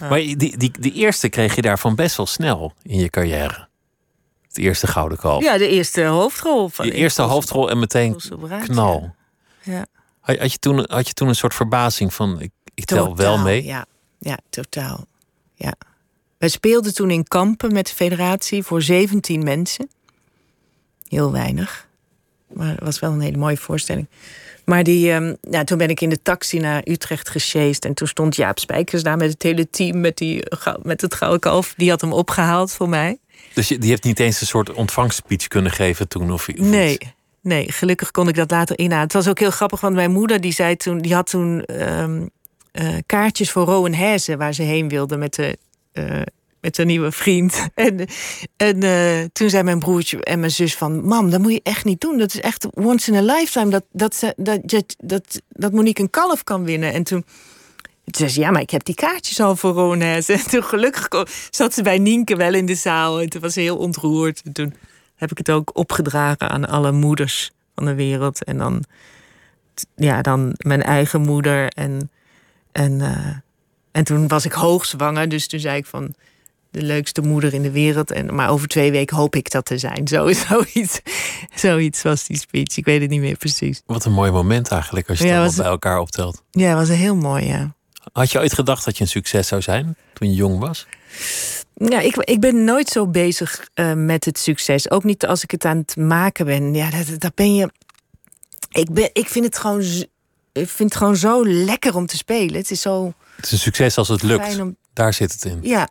[0.00, 3.68] Maar die, die, die eerste kreeg je daarvan best wel snel in je carrière.
[4.54, 5.42] Het eerste gouden kalf.
[5.42, 8.20] Ja, de eerste hoofdrol van je eerste hoofdrol en meteen
[8.64, 9.14] knal.
[9.62, 9.86] Ja.
[10.20, 13.64] Had, je toen, had je toen een soort verbazing van, ik, ik tel wel mee?
[13.64, 13.86] Ja,
[14.18, 15.06] ja, totaal.
[15.54, 15.74] Ja.
[16.38, 19.88] Wij speelden toen in kampen met de federatie voor 17 mensen.
[21.08, 21.88] Heel weinig.
[22.52, 24.06] Maar het was wel een hele mooie voorstelling.
[24.64, 27.84] Maar die, ehm, ja, toen ben ik in de taxi naar Utrecht gesjeest.
[27.84, 30.42] En toen stond Jaap Spijkers daar met het hele team, met, die,
[30.82, 31.74] met het gouden kalf.
[31.76, 33.18] Die had hem opgehaald voor mij.
[33.54, 36.32] Dus die heeft niet eens een soort ontvangstspeech kunnen geven toen?
[36.32, 36.98] Of, of Nee,
[37.42, 39.04] nee, gelukkig kon ik dat later inhalen.
[39.04, 42.26] Het was ook heel grappig, want mijn moeder die zei toen, die had toen ehm,
[42.72, 45.58] eh, kaartjes voor Rowan Herzen waar ze heen wilde met de.
[45.92, 46.20] eh,
[46.60, 47.66] met een nieuwe vriend.
[47.74, 48.06] En,
[48.56, 51.04] en eh, toen zei mijn broertje en mijn zus van...
[51.04, 52.18] Mam, dat moet je echt niet doen.
[52.18, 53.70] Dat is echt once in a lifetime.
[53.70, 56.92] Dat, dat, dat, dat, dat Monique een kalf kan winnen.
[56.92, 57.24] En toen,
[58.04, 58.40] toen zei ze...
[58.40, 60.28] Ja, maar ik heb die kaartjes al voor Rones.
[60.34, 61.08] En toen gelukkig
[61.50, 63.20] zat ze bij Nienke wel in de zaal.
[63.20, 64.42] En toen was ze heel ontroerd.
[64.44, 64.74] En toen
[65.16, 68.44] heb ik het ook opgedragen aan alle moeders van de wereld.
[68.44, 68.84] En dan,
[69.96, 71.68] ja, dan mijn eigen moeder.
[71.68, 72.10] En,
[72.72, 73.36] en, eh,
[73.92, 75.28] en toen was ik hoogzwanger.
[75.28, 76.14] Dus toen zei ik van
[76.70, 78.10] de leukste moeder in de wereld.
[78.10, 80.08] En, maar over twee weken hoop ik dat te zijn.
[80.08, 81.00] Zo, zoiets,
[81.54, 82.76] zoiets was die speech.
[82.76, 83.82] Ik weet het niet meer precies.
[83.86, 86.42] Wat een mooi moment eigenlijk, als je het Ja, allemaal bij elkaar optelt.
[86.50, 87.73] Ja, was een heel mooi, ja.
[88.14, 90.86] Had je ooit gedacht dat je een succes zou zijn toen je jong was?
[91.74, 94.90] Ja, ik, ik ben nooit zo bezig eh, met het succes.
[94.90, 96.74] Ook niet als ik het aan het maken ben.
[96.74, 97.70] Ja, dat, dat ben je.
[98.70, 99.80] Ik, ben, ik vind het gewoon.
[100.52, 102.54] Ik vind het gewoon zo lekker om te spelen.
[102.56, 104.60] Het is zo Het is een succes als het lukt.
[104.60, 104.76] om.
[104.92, 105.58] Daar zit het in.
[105.62, 105.88] Ja,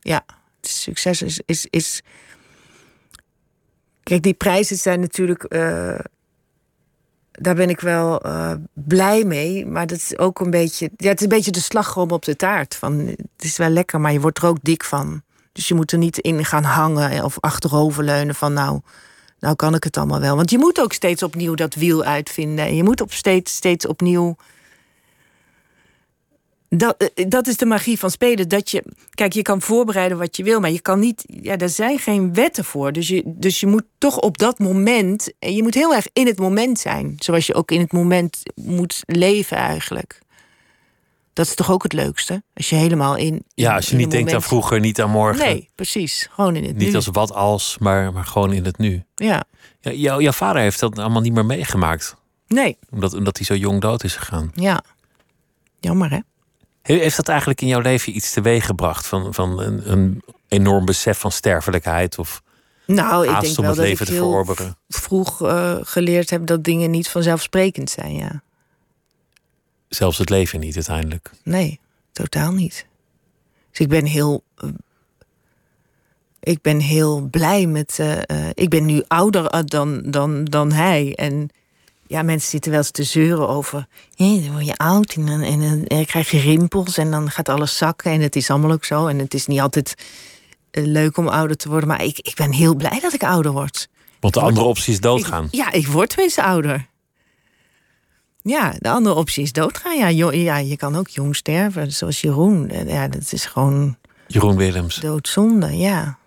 [0.00, 0.24] ja.
[0.60, 2.02] Succes is, is, is.
[4.02, 5.42] Kijk, die prijzen zijn natuurlijk.
[5.44, 5.98] eh,
[7.40, 9.66] daar ben ik wel eh, blij mee.
[9.66, 10.90] Maar dat is ook een beetje.
[10.96, 12.74] Ja, het is een beetje de slagroom op de taart.
[12.74, 15.22] Van, het is wel lekker, maar je wordt er ook dik van.
[15.52, 18.80] Dus je moet er niet in gaan hangen of achteroverleunen van nou.
[19.38, 20.36] Nou kan ik het allemaal wel.
[20.36, 22.64] Want je moet ook steeds opnieuw dat wiel uitvinden.
[22.64, 24.36] En je moet op steeds, steeds opnieuw
[26.78, 28.48] dat, eh, dat is de magie van spelen.
[28.48, 31.24] Dat je, kijk, je kan voorbereiden wat je wil, maar je kan niet.
[31.26, 32.92] Ja, er zijn geen wetten voor.
[32.92, 35.32] Dus je, dus je moet toch op dat moment.
[35.38, 37.14] En je moet heel erg in het moment zijn.
[37.18, 40.22] Zoals je ook in het moment moet leven, eigenlijk.
[41.32, 42.42] Dat is toch ook het leukste?
[42.54, 43.44] Als je helemaal in.
[43.54, 45.44] Ja, als je niet denkt aan vroeger, niet aan morgen.
[45.46, 46.28] Nee, precies.
[46.30, 46.94] Gewoon in het Niet nu.
[46.94, 49.02] als wat als, maar, maar gewoon in het nu.
[49.14, 49.44] Ja,
[49.80, 52.16] Ja, jou- jouw vader heeft dat allemaal niet meer meegemaakt.
[52.46, 54.50] nee, Omdat, omdat hij zo jong dood is gegaan.
[54.54, 54.84] ja.
[55.80, 56.18] Jammer, hè?
[56.84, 59.06] He- Heeft dat eigenlijk in jouw leven iets teweeg gebracht?
[59.06, 62.18] Van, van een, een enorm besef van sterfelijkheid?
[62.18, 62.42] Of
[62.86, 64.76] Nou, ik denk om wel het dat leven ik te verorberen?
[64.88, 68.42] vroeg eh, geleerd heb dat dingen niet vanzelfsprekend zijn, ja.
[69.88, 71.30] Zelfs het leven niet uiteindelijk.
[71.42, 71.80] Nee,
[72.12, 72.86] totaal niet.
[73.70, 74.42] Dus ik ben heel.
[74.56, 74.68] eh,
[76.40, 77.98] ik ben heel blij met.
[77.98, 81.14] eh, ik ben nu ouder dan, dan, dan hij.
[81.14, 81.48] En
[82.14, 83.86] ja, mensen zitten wel eens te zeuren over.
[84.14, 87.10] "Hé, dan word je oud en dan, en, dan- en dan krijg je rimpels en
[87.10, 88.12] dan gaat alles zakken.
[88.12, 89.06] En het is allemaal ook zo.
[89.06, 89.94] En het is niet altijd
[90.70, 91.88] eh, leuk om ouder te worden.
[91.88, 93.88] Maar ik, ik ben heel blij dat ik ouder word.
[94.20, 95.44] Want de andere optie is doodgaan.
[95.44, 96.86] Ik- ja, ik word tenminste ouder.
[98.42, 99.96] Ja, de andere optie is doodgaan.
[99.98, 102.70] Ja, jo- ja, je kan ook jong sterven, zoals Jeroen.
[102.86, 103.96] Ja, dat is gewoon
[104.26, 104.94] Jeroen Willems.
[104.96, 106.18] doodzonde, ja.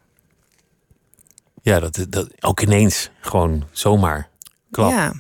[1.61, 3.09] Ja, dat, dat, ook ineens.
[3.19, 4.29] Gewoon zomaar.
[4.71, 4.91] Klap.
[4.91, 5.13] Ja.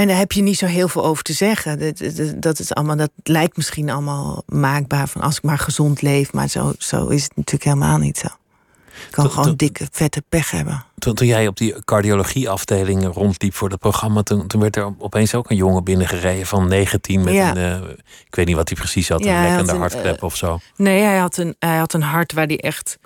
[0.00, 1.78] En daar heb je niet zo heel veel over te zeggen.
[1.78, 6.02] Dat, dat, dat, is allemaal, dat lijkt misschien allemaal maakbaar van als ik maar gezond
[6.02, 6.32] leef.
[6.32, 8.26] Maar zo, zo is het natuurlijk helemaal niet zo.
[8.26, 10.84] Ik kan gewoon dikke, vette pech hebben.
[10.98, 14.22] Toen, toen jij op die cardiologieafdeling rondliep voor het programma...
[14.22, 17.24] Toen, toen werd er opeens ook een jongen binnengereden van 19...
[17.24, 17.56] met Ja.
[17.56, 17.90] een, eh,
[18.26, 20.58] ik weet niet wat hij precies had, Ja, een lekkende hartklep eh, of zo.
[20.76, 22.98] Nee, hij had een, hij had een hart waar hij echt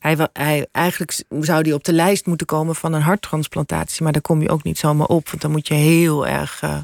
[0.00, 4.02] Hij, hij, eigenlijk zou hij op de lijst moeten komen van een harttransplantatie.
[4.02, 5.28] Maar daar kom je ook niet zomaar op.
[5.28, 6.62] Want dan moet je heel erg.
[6.62, 6.76] Uh,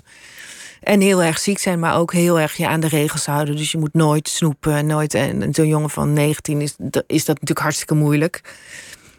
[0.81, 3.57] en heel erg ziek zijn, maar ook heel erg je aan de regels houden.
[3.57, 4.87] Dus je moet nooit snoepen.
[4.87, 8.55] Nooit, en zo'n jongen van 19 is, is dat natuurlijk hartstikke moeilijk.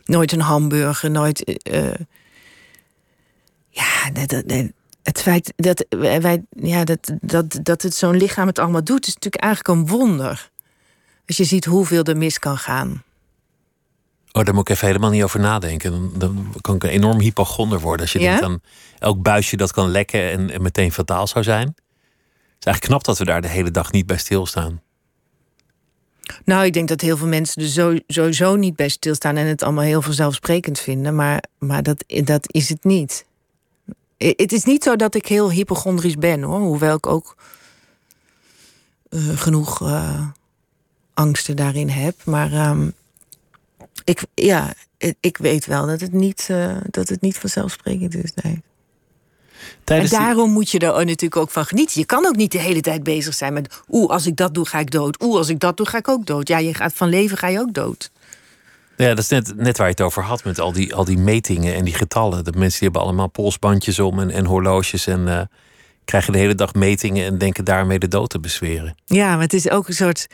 [0.05, 1.59] Nooit een hamburger, nooit.
[1.71, 1.93] Uh,
[3.69, 4.43] ja, dat,
[5.03, 9.13] het feit dat, wij, ja, dat, dat, dat het zo'n lichaam het allemaal doet, is
[9.13, 10.49] natuurlijk eigenlijk een wonder.
[11.27, 13.03] Als je ziet hoeveel er mis kan gaan.
[14.37, 15.91] Oh, daar moet ik even helemaal niet over nadenken.
[15.91, 18.01] Dan, dan kan ik een enorm hypochonder worden.
[18.01, 18.29] Als je ja?
[18.29, 18.61] denkt aan
[18.99, 21.67] elk buisje dat kan lekken en, en, meteen fataal zou zijn.
[21.67, 21.75] Het
[22.59, 24.81] is eigenlijk knap dat we daar de hele dag niet bij stilstaan.
[26.45, 29.83] Nou, ik denk dat heel veel mensen er sowieso niet bij stilstaan en het allemaal
[29.83, 31.15] heel vanzelfsprekend vinden.
[31.15, 33.25] Maar, maar dat, dat is het niet.
[34.17, 36.59] Het is niet zo dat ik heel hypochondrisch ben hoor.
[36.59, 37.35] Hoewel ik ook
[39.09, 40.27] uh, genoeg uh,
[41.13, 42.15] angsten daarin heb.
[42.25, 42.93] Maar um,
[44.07, 44.73] ik, ja,
[45.19, 48.31] ik weet wel dat het niet, uh, dat het niet vanzelfsprekend is.
[48.43, 48.63] Nee.
[49.85, 51.99] en daarom moet je er natuurlijk ook van genieten.
[51.99, 53.83] Je kan ook niet de hele tijd bezig zijn met...
[53.89, 55.23] oeh, als ik dat doe, ga ik dood.
[55.23, 56.47] Oeh, als ik dat doe, ga ik ook dood.
[56.47, 58.11] Ja, je gaat van leven, ga je ook dood.
[58.97, 61.17] Ja, dat is net, net waar je het over had met al die, al die
[61.17, 62.43] metingen en die getallen.
[62.43, 65.41] De mensen die hebben allemaal polsbandjes om en, en horloges en uh,
[66.05, 68.95] krijgen de hele dag metingen en denken daarmee de dood te bezweren.
[69.05, 70.27] Ja, maar het is ook een soort,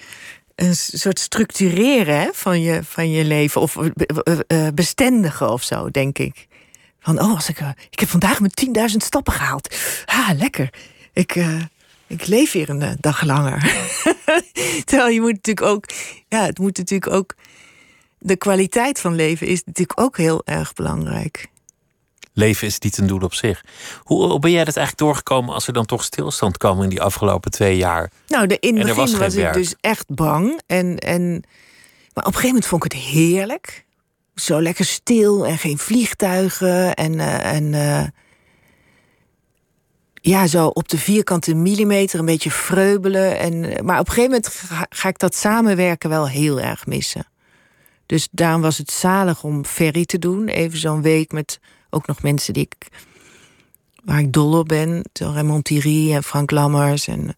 [0.56, 6.18] een soort structureren hè, van, je, van je leven of uh, bestendigen of zo, denk
[6.18, 6.47] ik.
[6.99, 9.76] Van, oh, als ik, ik heb vandaag mijn 10.000 stappen gehaald.
[10.06, 10.70] Ah, lekker.
[11.14, 11.36] Ik,
[12.08, 13.74] ik leef weer een dag langer.
[14.86, 15.86] Terwijl je moet natuurlijk ook,
[16.28, 17.36] ja, het moet natuurlijk ook
[18.24, 21.47] de kwaliteit van leven is natuurlijk ook heel erg belangrijk.
[22.34, 23.63] Leven is niet een doel op zich.
[24.03, 27.51] Hoe, ben jij dat eigenlijk doorgekomen als er dan toch stilstand kwam in die afgelopen
[27.51, 28.11] twee jaar?
[28.27, 30.61] Nou, de, in het begin was, was ik dus echt bang.
[30.65, 31.39] En, en, maar
[32.09, 33.86] op een gegeven moment vond ik het heerlijk.
[34.36, 36.93] Zo lekker stil en geen vliegtuigen.
[36.93, 38.03] En, uh, en uh,
[40.13, 43.39] ja, zo op de vierkante millimeter een beetje vreubelen.
[43.39, 47.27] En, maar op een gegeven moment ga, ga ik dat samenwerken wel heel erg missen.
[48.05, 50.47] Dus daarom was het zalig om ferry te doen.
[50.47, 51.59] Even zo'n week met
[51.94, 52.88] ook nog mensen die ik,
[54.04, 55.06] waar ik dol op ben.
[55.14, 57.36] Raymond Thierry en Frank Lammers en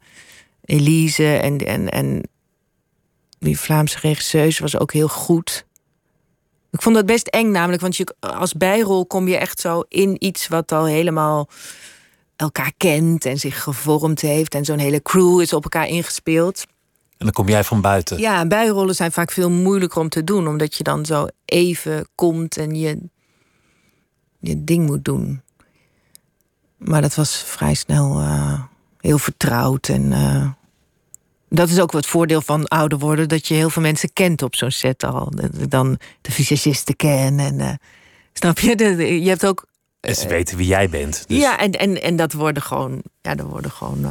[0.65, 1.37] Elise.
[1.37, 2.23] En, en, en
[3.39, 5.65] die Vlaamse regisseuse was ook heel goed.
[6.71, 10.25] Ik vond dat best eng namelijk, want je, als bijrol kom je echt zo in
[10.25, 11.49] iets wat al helemaal
[12.35, 14.55] elkaar kent en zich gevormd heeft.
[14.55, 16.65] En zo'n hele crew is op elkaar ingespeeld.
[17.17, 18.19] En dan kom jij van buiten.
[18.19, 22.57] Ja, bijrollen zijn vaak veel moeilijker om te doen, omdat je dan zo even komt
[22.57, 22.97] en je
[24.47, 25.41] je ding moet doen.
[26.77, 28.63] Maar dat was vrij snel uh,
[28.99, 29.89] heel vertrouwd.
[29.89, 30.49] En uh,
[31.49, 34.55] dat is ook wat voordeel van ouder worden, dat je heel veel mensen kent op
[34.55, 35.31] zo'n set al.
[35.67, 37.45] Dan de visagisten kennen.
[37.45, 37.73] En, uh,
[38.33, 38.95] snap je?
[39.21, 39.65] je hebt ook
[39.99, 41.23] en ze weten wie jij bent.
[41.27, 41.37] Dus.
[41.37, 44.07] Ja, en, en, en dat worden gewoon, ja, dat worden gewoon,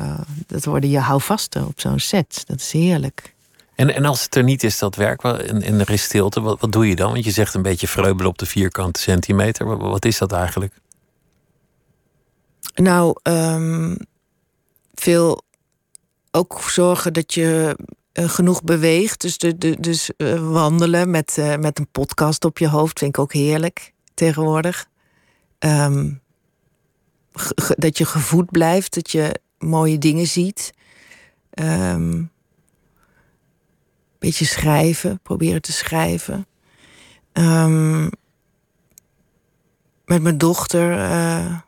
[0.46, 2.42] dat worden je houvasten op zo'n set.
[2.46, 3.33] Dat is heerlijk.
[3.74, 6.60] En, en als het er niet is, dat werk, en, en er is stilte, wat,
[6.60, 7.12] wat doe je dan?
[7.12, 9.76] Want je zegt een beetje vreubelen op de vierkante centimeter.
[9.76, 10.74] Wat, is dat eigenlijk?
[12.74, 13.96] Nou, um,
[14.94, 15.42] veel
[16.30, 17.78] ook zorgen dat je
[18.12, 19.20] uh, genoeg beweegt.
[19.20, 23.16] Dus, de, de, dus uh, wandelen met, uh, met een podcast op je hoofd vind
[23.16, 24.86] ik ook heerlijk tegenwoordig.
[25.58, 26.22] Um,
[27.76, 30.72] dat je gevoed blijft, dat je mooie dingen ziet.
[31.60, 32.30] Um,
[34.24, 36.46] beetje schrijven, proberen te schrijven.
[37.32, 38.10] Um,
[40.04, 41.58] met mijn dochter uh,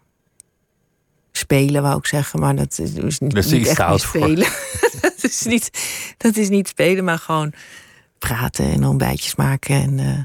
[1.32, 4.48] spelen, wou ik zeggen, maar dat is niet, dat is niet echt spelen.
[5.00, 5.70] dat, is niet,
[6.16, 7.52] dat is niet spelen, maar gewoon
[8.18, 10.24] praten en ontbijtjes maken en uh,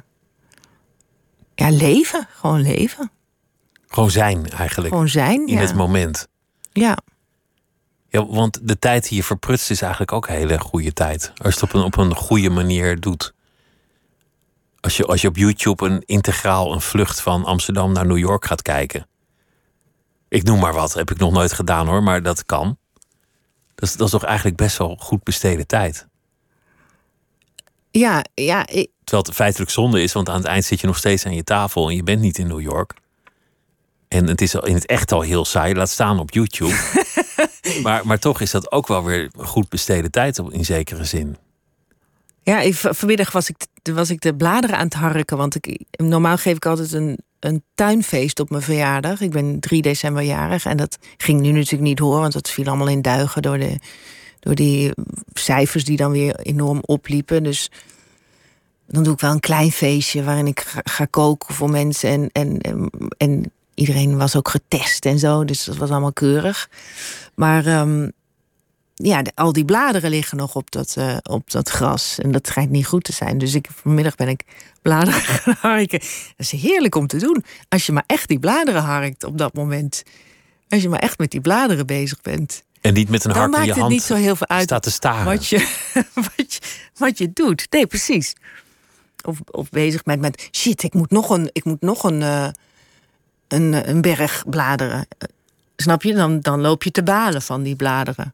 [1.55, 3.11] ja, leven, gewoon leven.
[3.87, 4.93] Gewoon zijn eigenlijk.
[4.93, 6.27] Gewoon zijn, In het moment.
[6.71, 6.97] Ja.
[8.11, 11.31] Ja, want de tijd die je verprutst is eigenlijk ook een hele goede tijd.
[11.35, 13.33] Als je het op een, op een goede manier doet.
[14.79, 18.45] Als je, als je op YouTube een integraal een vlucht van Amsterdam naar New York
[18.45, 19.07] gaat kijken.
[20.29, 22.77] Ik noem maar wat, heb ik nog nooit gedaan hoor, maar dat kan.
[23.75, 26.07] Dat is, dat is toch eigenlijk best wel goed besteden tijd.
[27.91, 28.67] Ja, ja.
[28.67, 28.89] Ik...
[29.03, 31.43] Terwijl het feitelijk zonde is, want aan het eind zit je nog steeds aan je
[31.43, 32.93] tafel en je bent niet in New York.
[34.07, 36.75] En het is in het echt al heel saai, laat staan op YouTube.
[37.83, 41.37] maar, maar toch is dat ook wel weer goed besteden tijd in zekere zin.
[42.43, 43.55] Ja, vanmiddag was ik,
[43.93, 45.37] was ik de bladeren aan het harken.
[45.37, 49.21] Want ik, normaal geef ik altijd een, een tuinfeest op mijn verjaardag.
[49.21, 50.65] Ik ben 3 december jarig.
[50.65, 53.79] En dat ging nu natuurlijk niet horen, want dat viel allemaal in duigen door, de,
[54.39, 54.91] door die
[55.33, 57.43] cijfers die dan weer enorm opliepen.
[57.43, 57.71] Dus
[58.87, 62.09] dan doe ik wel een klein feestje waarin ik ga, koken voor mensen.
[62.09, 63.51] En, en, en, en,
[63.81, 66.69] iedereen was ook getest en zo, dus dat was allemaal keurig.
[67.35, 68.09] Maar ehm,
[68.93, 72.19] ja, al die bladeren liggen nog op dat, uh, op dat gras.
[72.19, 73.37] En dat schijnt niet goed te zijn.
[73.37, 74.43] Dus ik, vanmiddag ben ik
[74.81, 75.99] bladeren gaan harken.
[75.99, 76.07] Dat
[76.37, 77.43] is heerlijk om te doen.
[77.69, 80.03] Als je maar echt die bladeren harkt op dat moment.
[80.69, 82.63] Als je maar echt met die bladeren bezig bent.
[82.81, 83.67] En niet met een hark in je hand.
[83.67, 84.63] Dan maakt het niet zo heel veel uit.
[84.63, 85.25] Staat te staren.
[85.25, 85.57] Wat je,
[86.37, 86.59] wat, je,
[86.93, 87.67] wat je doet.
[87.69, 88.33] Nee, precies.
[89.23, 92.47] Of, of bezig met, met shit, ik moet nog een, ik moet nog een, uh,
[93.51, 95.07] een, een berg bladeren.
[95.75, 96.13] Snap je?
[96.13, 98.33] Dan, dan loop je te balen van die bladeren.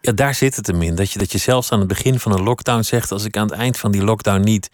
[0.00, 0.94] Ja, daar zit het hem in.
[0.94, 3.48] Dat je, dat je zelfs aan het begin van een lockdown zegt: als ik aan
[3.48, 4.70] het eind van die lockdown niet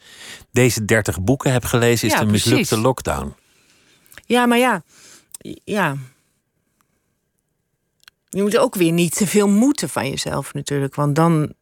[0.51, 3.35] deze 30 boeken heb gelezen, is het een mislukte lockdown.
[4.27, 4.83] Ja, maar ja,
[5.65, 5.97] ja.
[8.31, 10.95] Je moet ook weer niet te veel moeten van jezelf natuurlijk.
[10.95, 11.53] Want dan.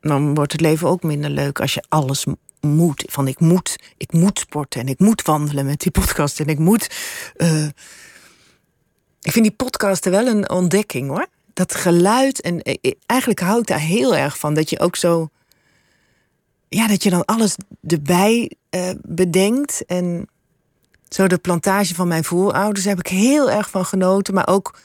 [0.00, 2.24] Dan wordt het leven ook minder leuk als je alles
[2.60, 3.04] moet.
[3.06, 6.58] Van ik moet, ik moet sporten en ik moet wandelen met die podcast en ik
[6.58, 6.96] moet.
[7.36, 7.64] Uh,
[9.20, 11.26] ik vind die podcasten wel een ontdekking hoor.
[11.52, 12.40] Dat geluid.
[12.40, 14.54] En eh, eh, eigenlijk hou ik daar heel erg van.
[14.54, 15.28] Dat je ook zo.
[16.68, 17.56] Ja, dat je dan alles
[17.86, 18.52] erbij
[19.02, 19.84] bedenkt.
[19.86, 20.28] En
[21.08, 24.34] zo de plantage van mijn voorouders heb ik heel erg van genoten.
[24.34, 24.78] Maar ook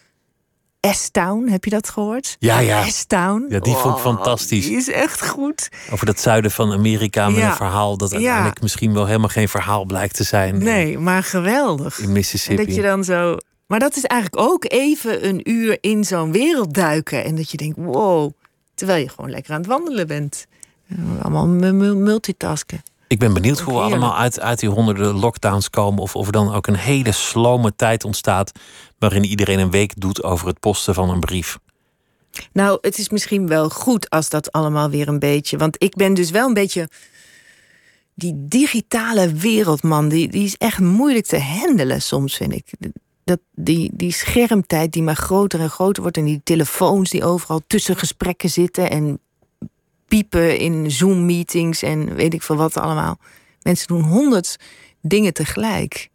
[0.92, 2.36] S-Town, heb je dat gehoord?
[2.40, 2.86] Ja, ja.
[2.86, 3.46] S-Town.
[3.50, 4.66] Ja, die vond ik oh, fantastisch.
[4.66, 5.70] Die is echt goed.
[5.92, 9.86] Over dat zuiden van Amerika met een verhaal dat uiteindelijk misschien wel helemaal geen verhaal
[9.86, 10.58] blijkt te zijn.
[10.58, 12.00] Nee, maar geweldig.
[12.00, 12.62] In Mississippi.
[12.62, 13.38] En dat je dan zo
[13.74, 17.24] maar dat is eigenlijk ook even een uur in zo'n wereld duiken.
[17.24, 18.32] En dat je denkt, wow,
[18.74, 20.48] terwijl je gewoon lekker aan het wandelen bent.
[21.22, 22.84] Allemaal multitasken.
[23.14, 26.02] Ik ben benieuwd hoe we allemaal uit, uit die honderden lockdowns komen.
[26.02, 28.52] Of, of er dan ook een hele slome tijd ontstaat.
[28.98, 31.60] waarin iedereen een week doet over het posten van een brief.
[32.54, 35.58] Nou, het is misschien wel goed als dat allemaal weer een beetje.
[35.58, 36.90] Want ik ben dus wel een beetje.
[38.16, 42.74] Die digitale wereldman, die, die is echt moeilijk te handelen soms, vind ik
[43.24, 46.18] dat die, die schermtijd die maar groter en groter wordt...
[46.18, 48.90] en die telefoons die overal tussen gesprekken zitten...
[48.90, 49.20] en
[50.14, 53.18] piepen in Zoom-meetings en weet ik veel wat allemaal.
[53.62, 54.58] Mensen doen honderd
[55.02, 56.10] dingen tegelijk.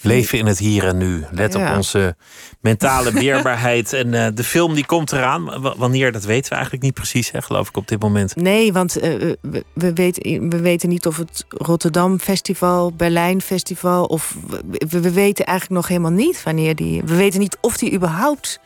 [0.00, 1.24] Leven in het hier en nu.
[1.30, 2.16] Let op onze
[2.60, 3.92] mentale weerbaarheid.
[3.92, 5.74] en uh, de film die komt eraan.
[5.76, 8.36] wanneer, dat weten we eigenlijk niet precies, hè, geloof ik, op dit moment.
[8.36, 14.04] Nee, want uh, we, we, weten, we weten niet of het Rotterdam Festival, Berlijn Festival...
[14.04, 14.36] of
[14.70, 17.02] we, we, weten eigenlijk nog helemaal niet wanneer die...
[17.04, 18.60] We weten niet of die überhaupt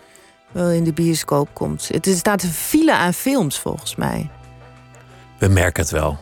[0.52, 1.88] wel in de bioscoop komt.
[1.92, 4.30] Het staat een file aan films, volgens mij.
[5.38, 6.18] We merken het wel.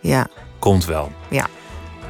[0.00, 0.26] Ja.
[0.58, 1.12] Komt wel.
[1.28, 1.46] Ja.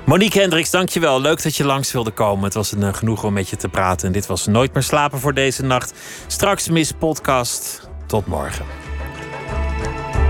[0.04, 1.20] Monique Hendricks, dankjewel.
[1.20, 2.44] Leuk dat je langs wilde komen.
[2.44, 4.06] Het was een uh, genoeg om met je te praten.
[4.06, 5.92] En dit was Nooit meer slapen voor deze nacht.
[6.26, 7.88] Straks mis podcast.
[8.06, 8.64] Tot morgen.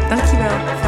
[0.08, 0.87] Dankjewel.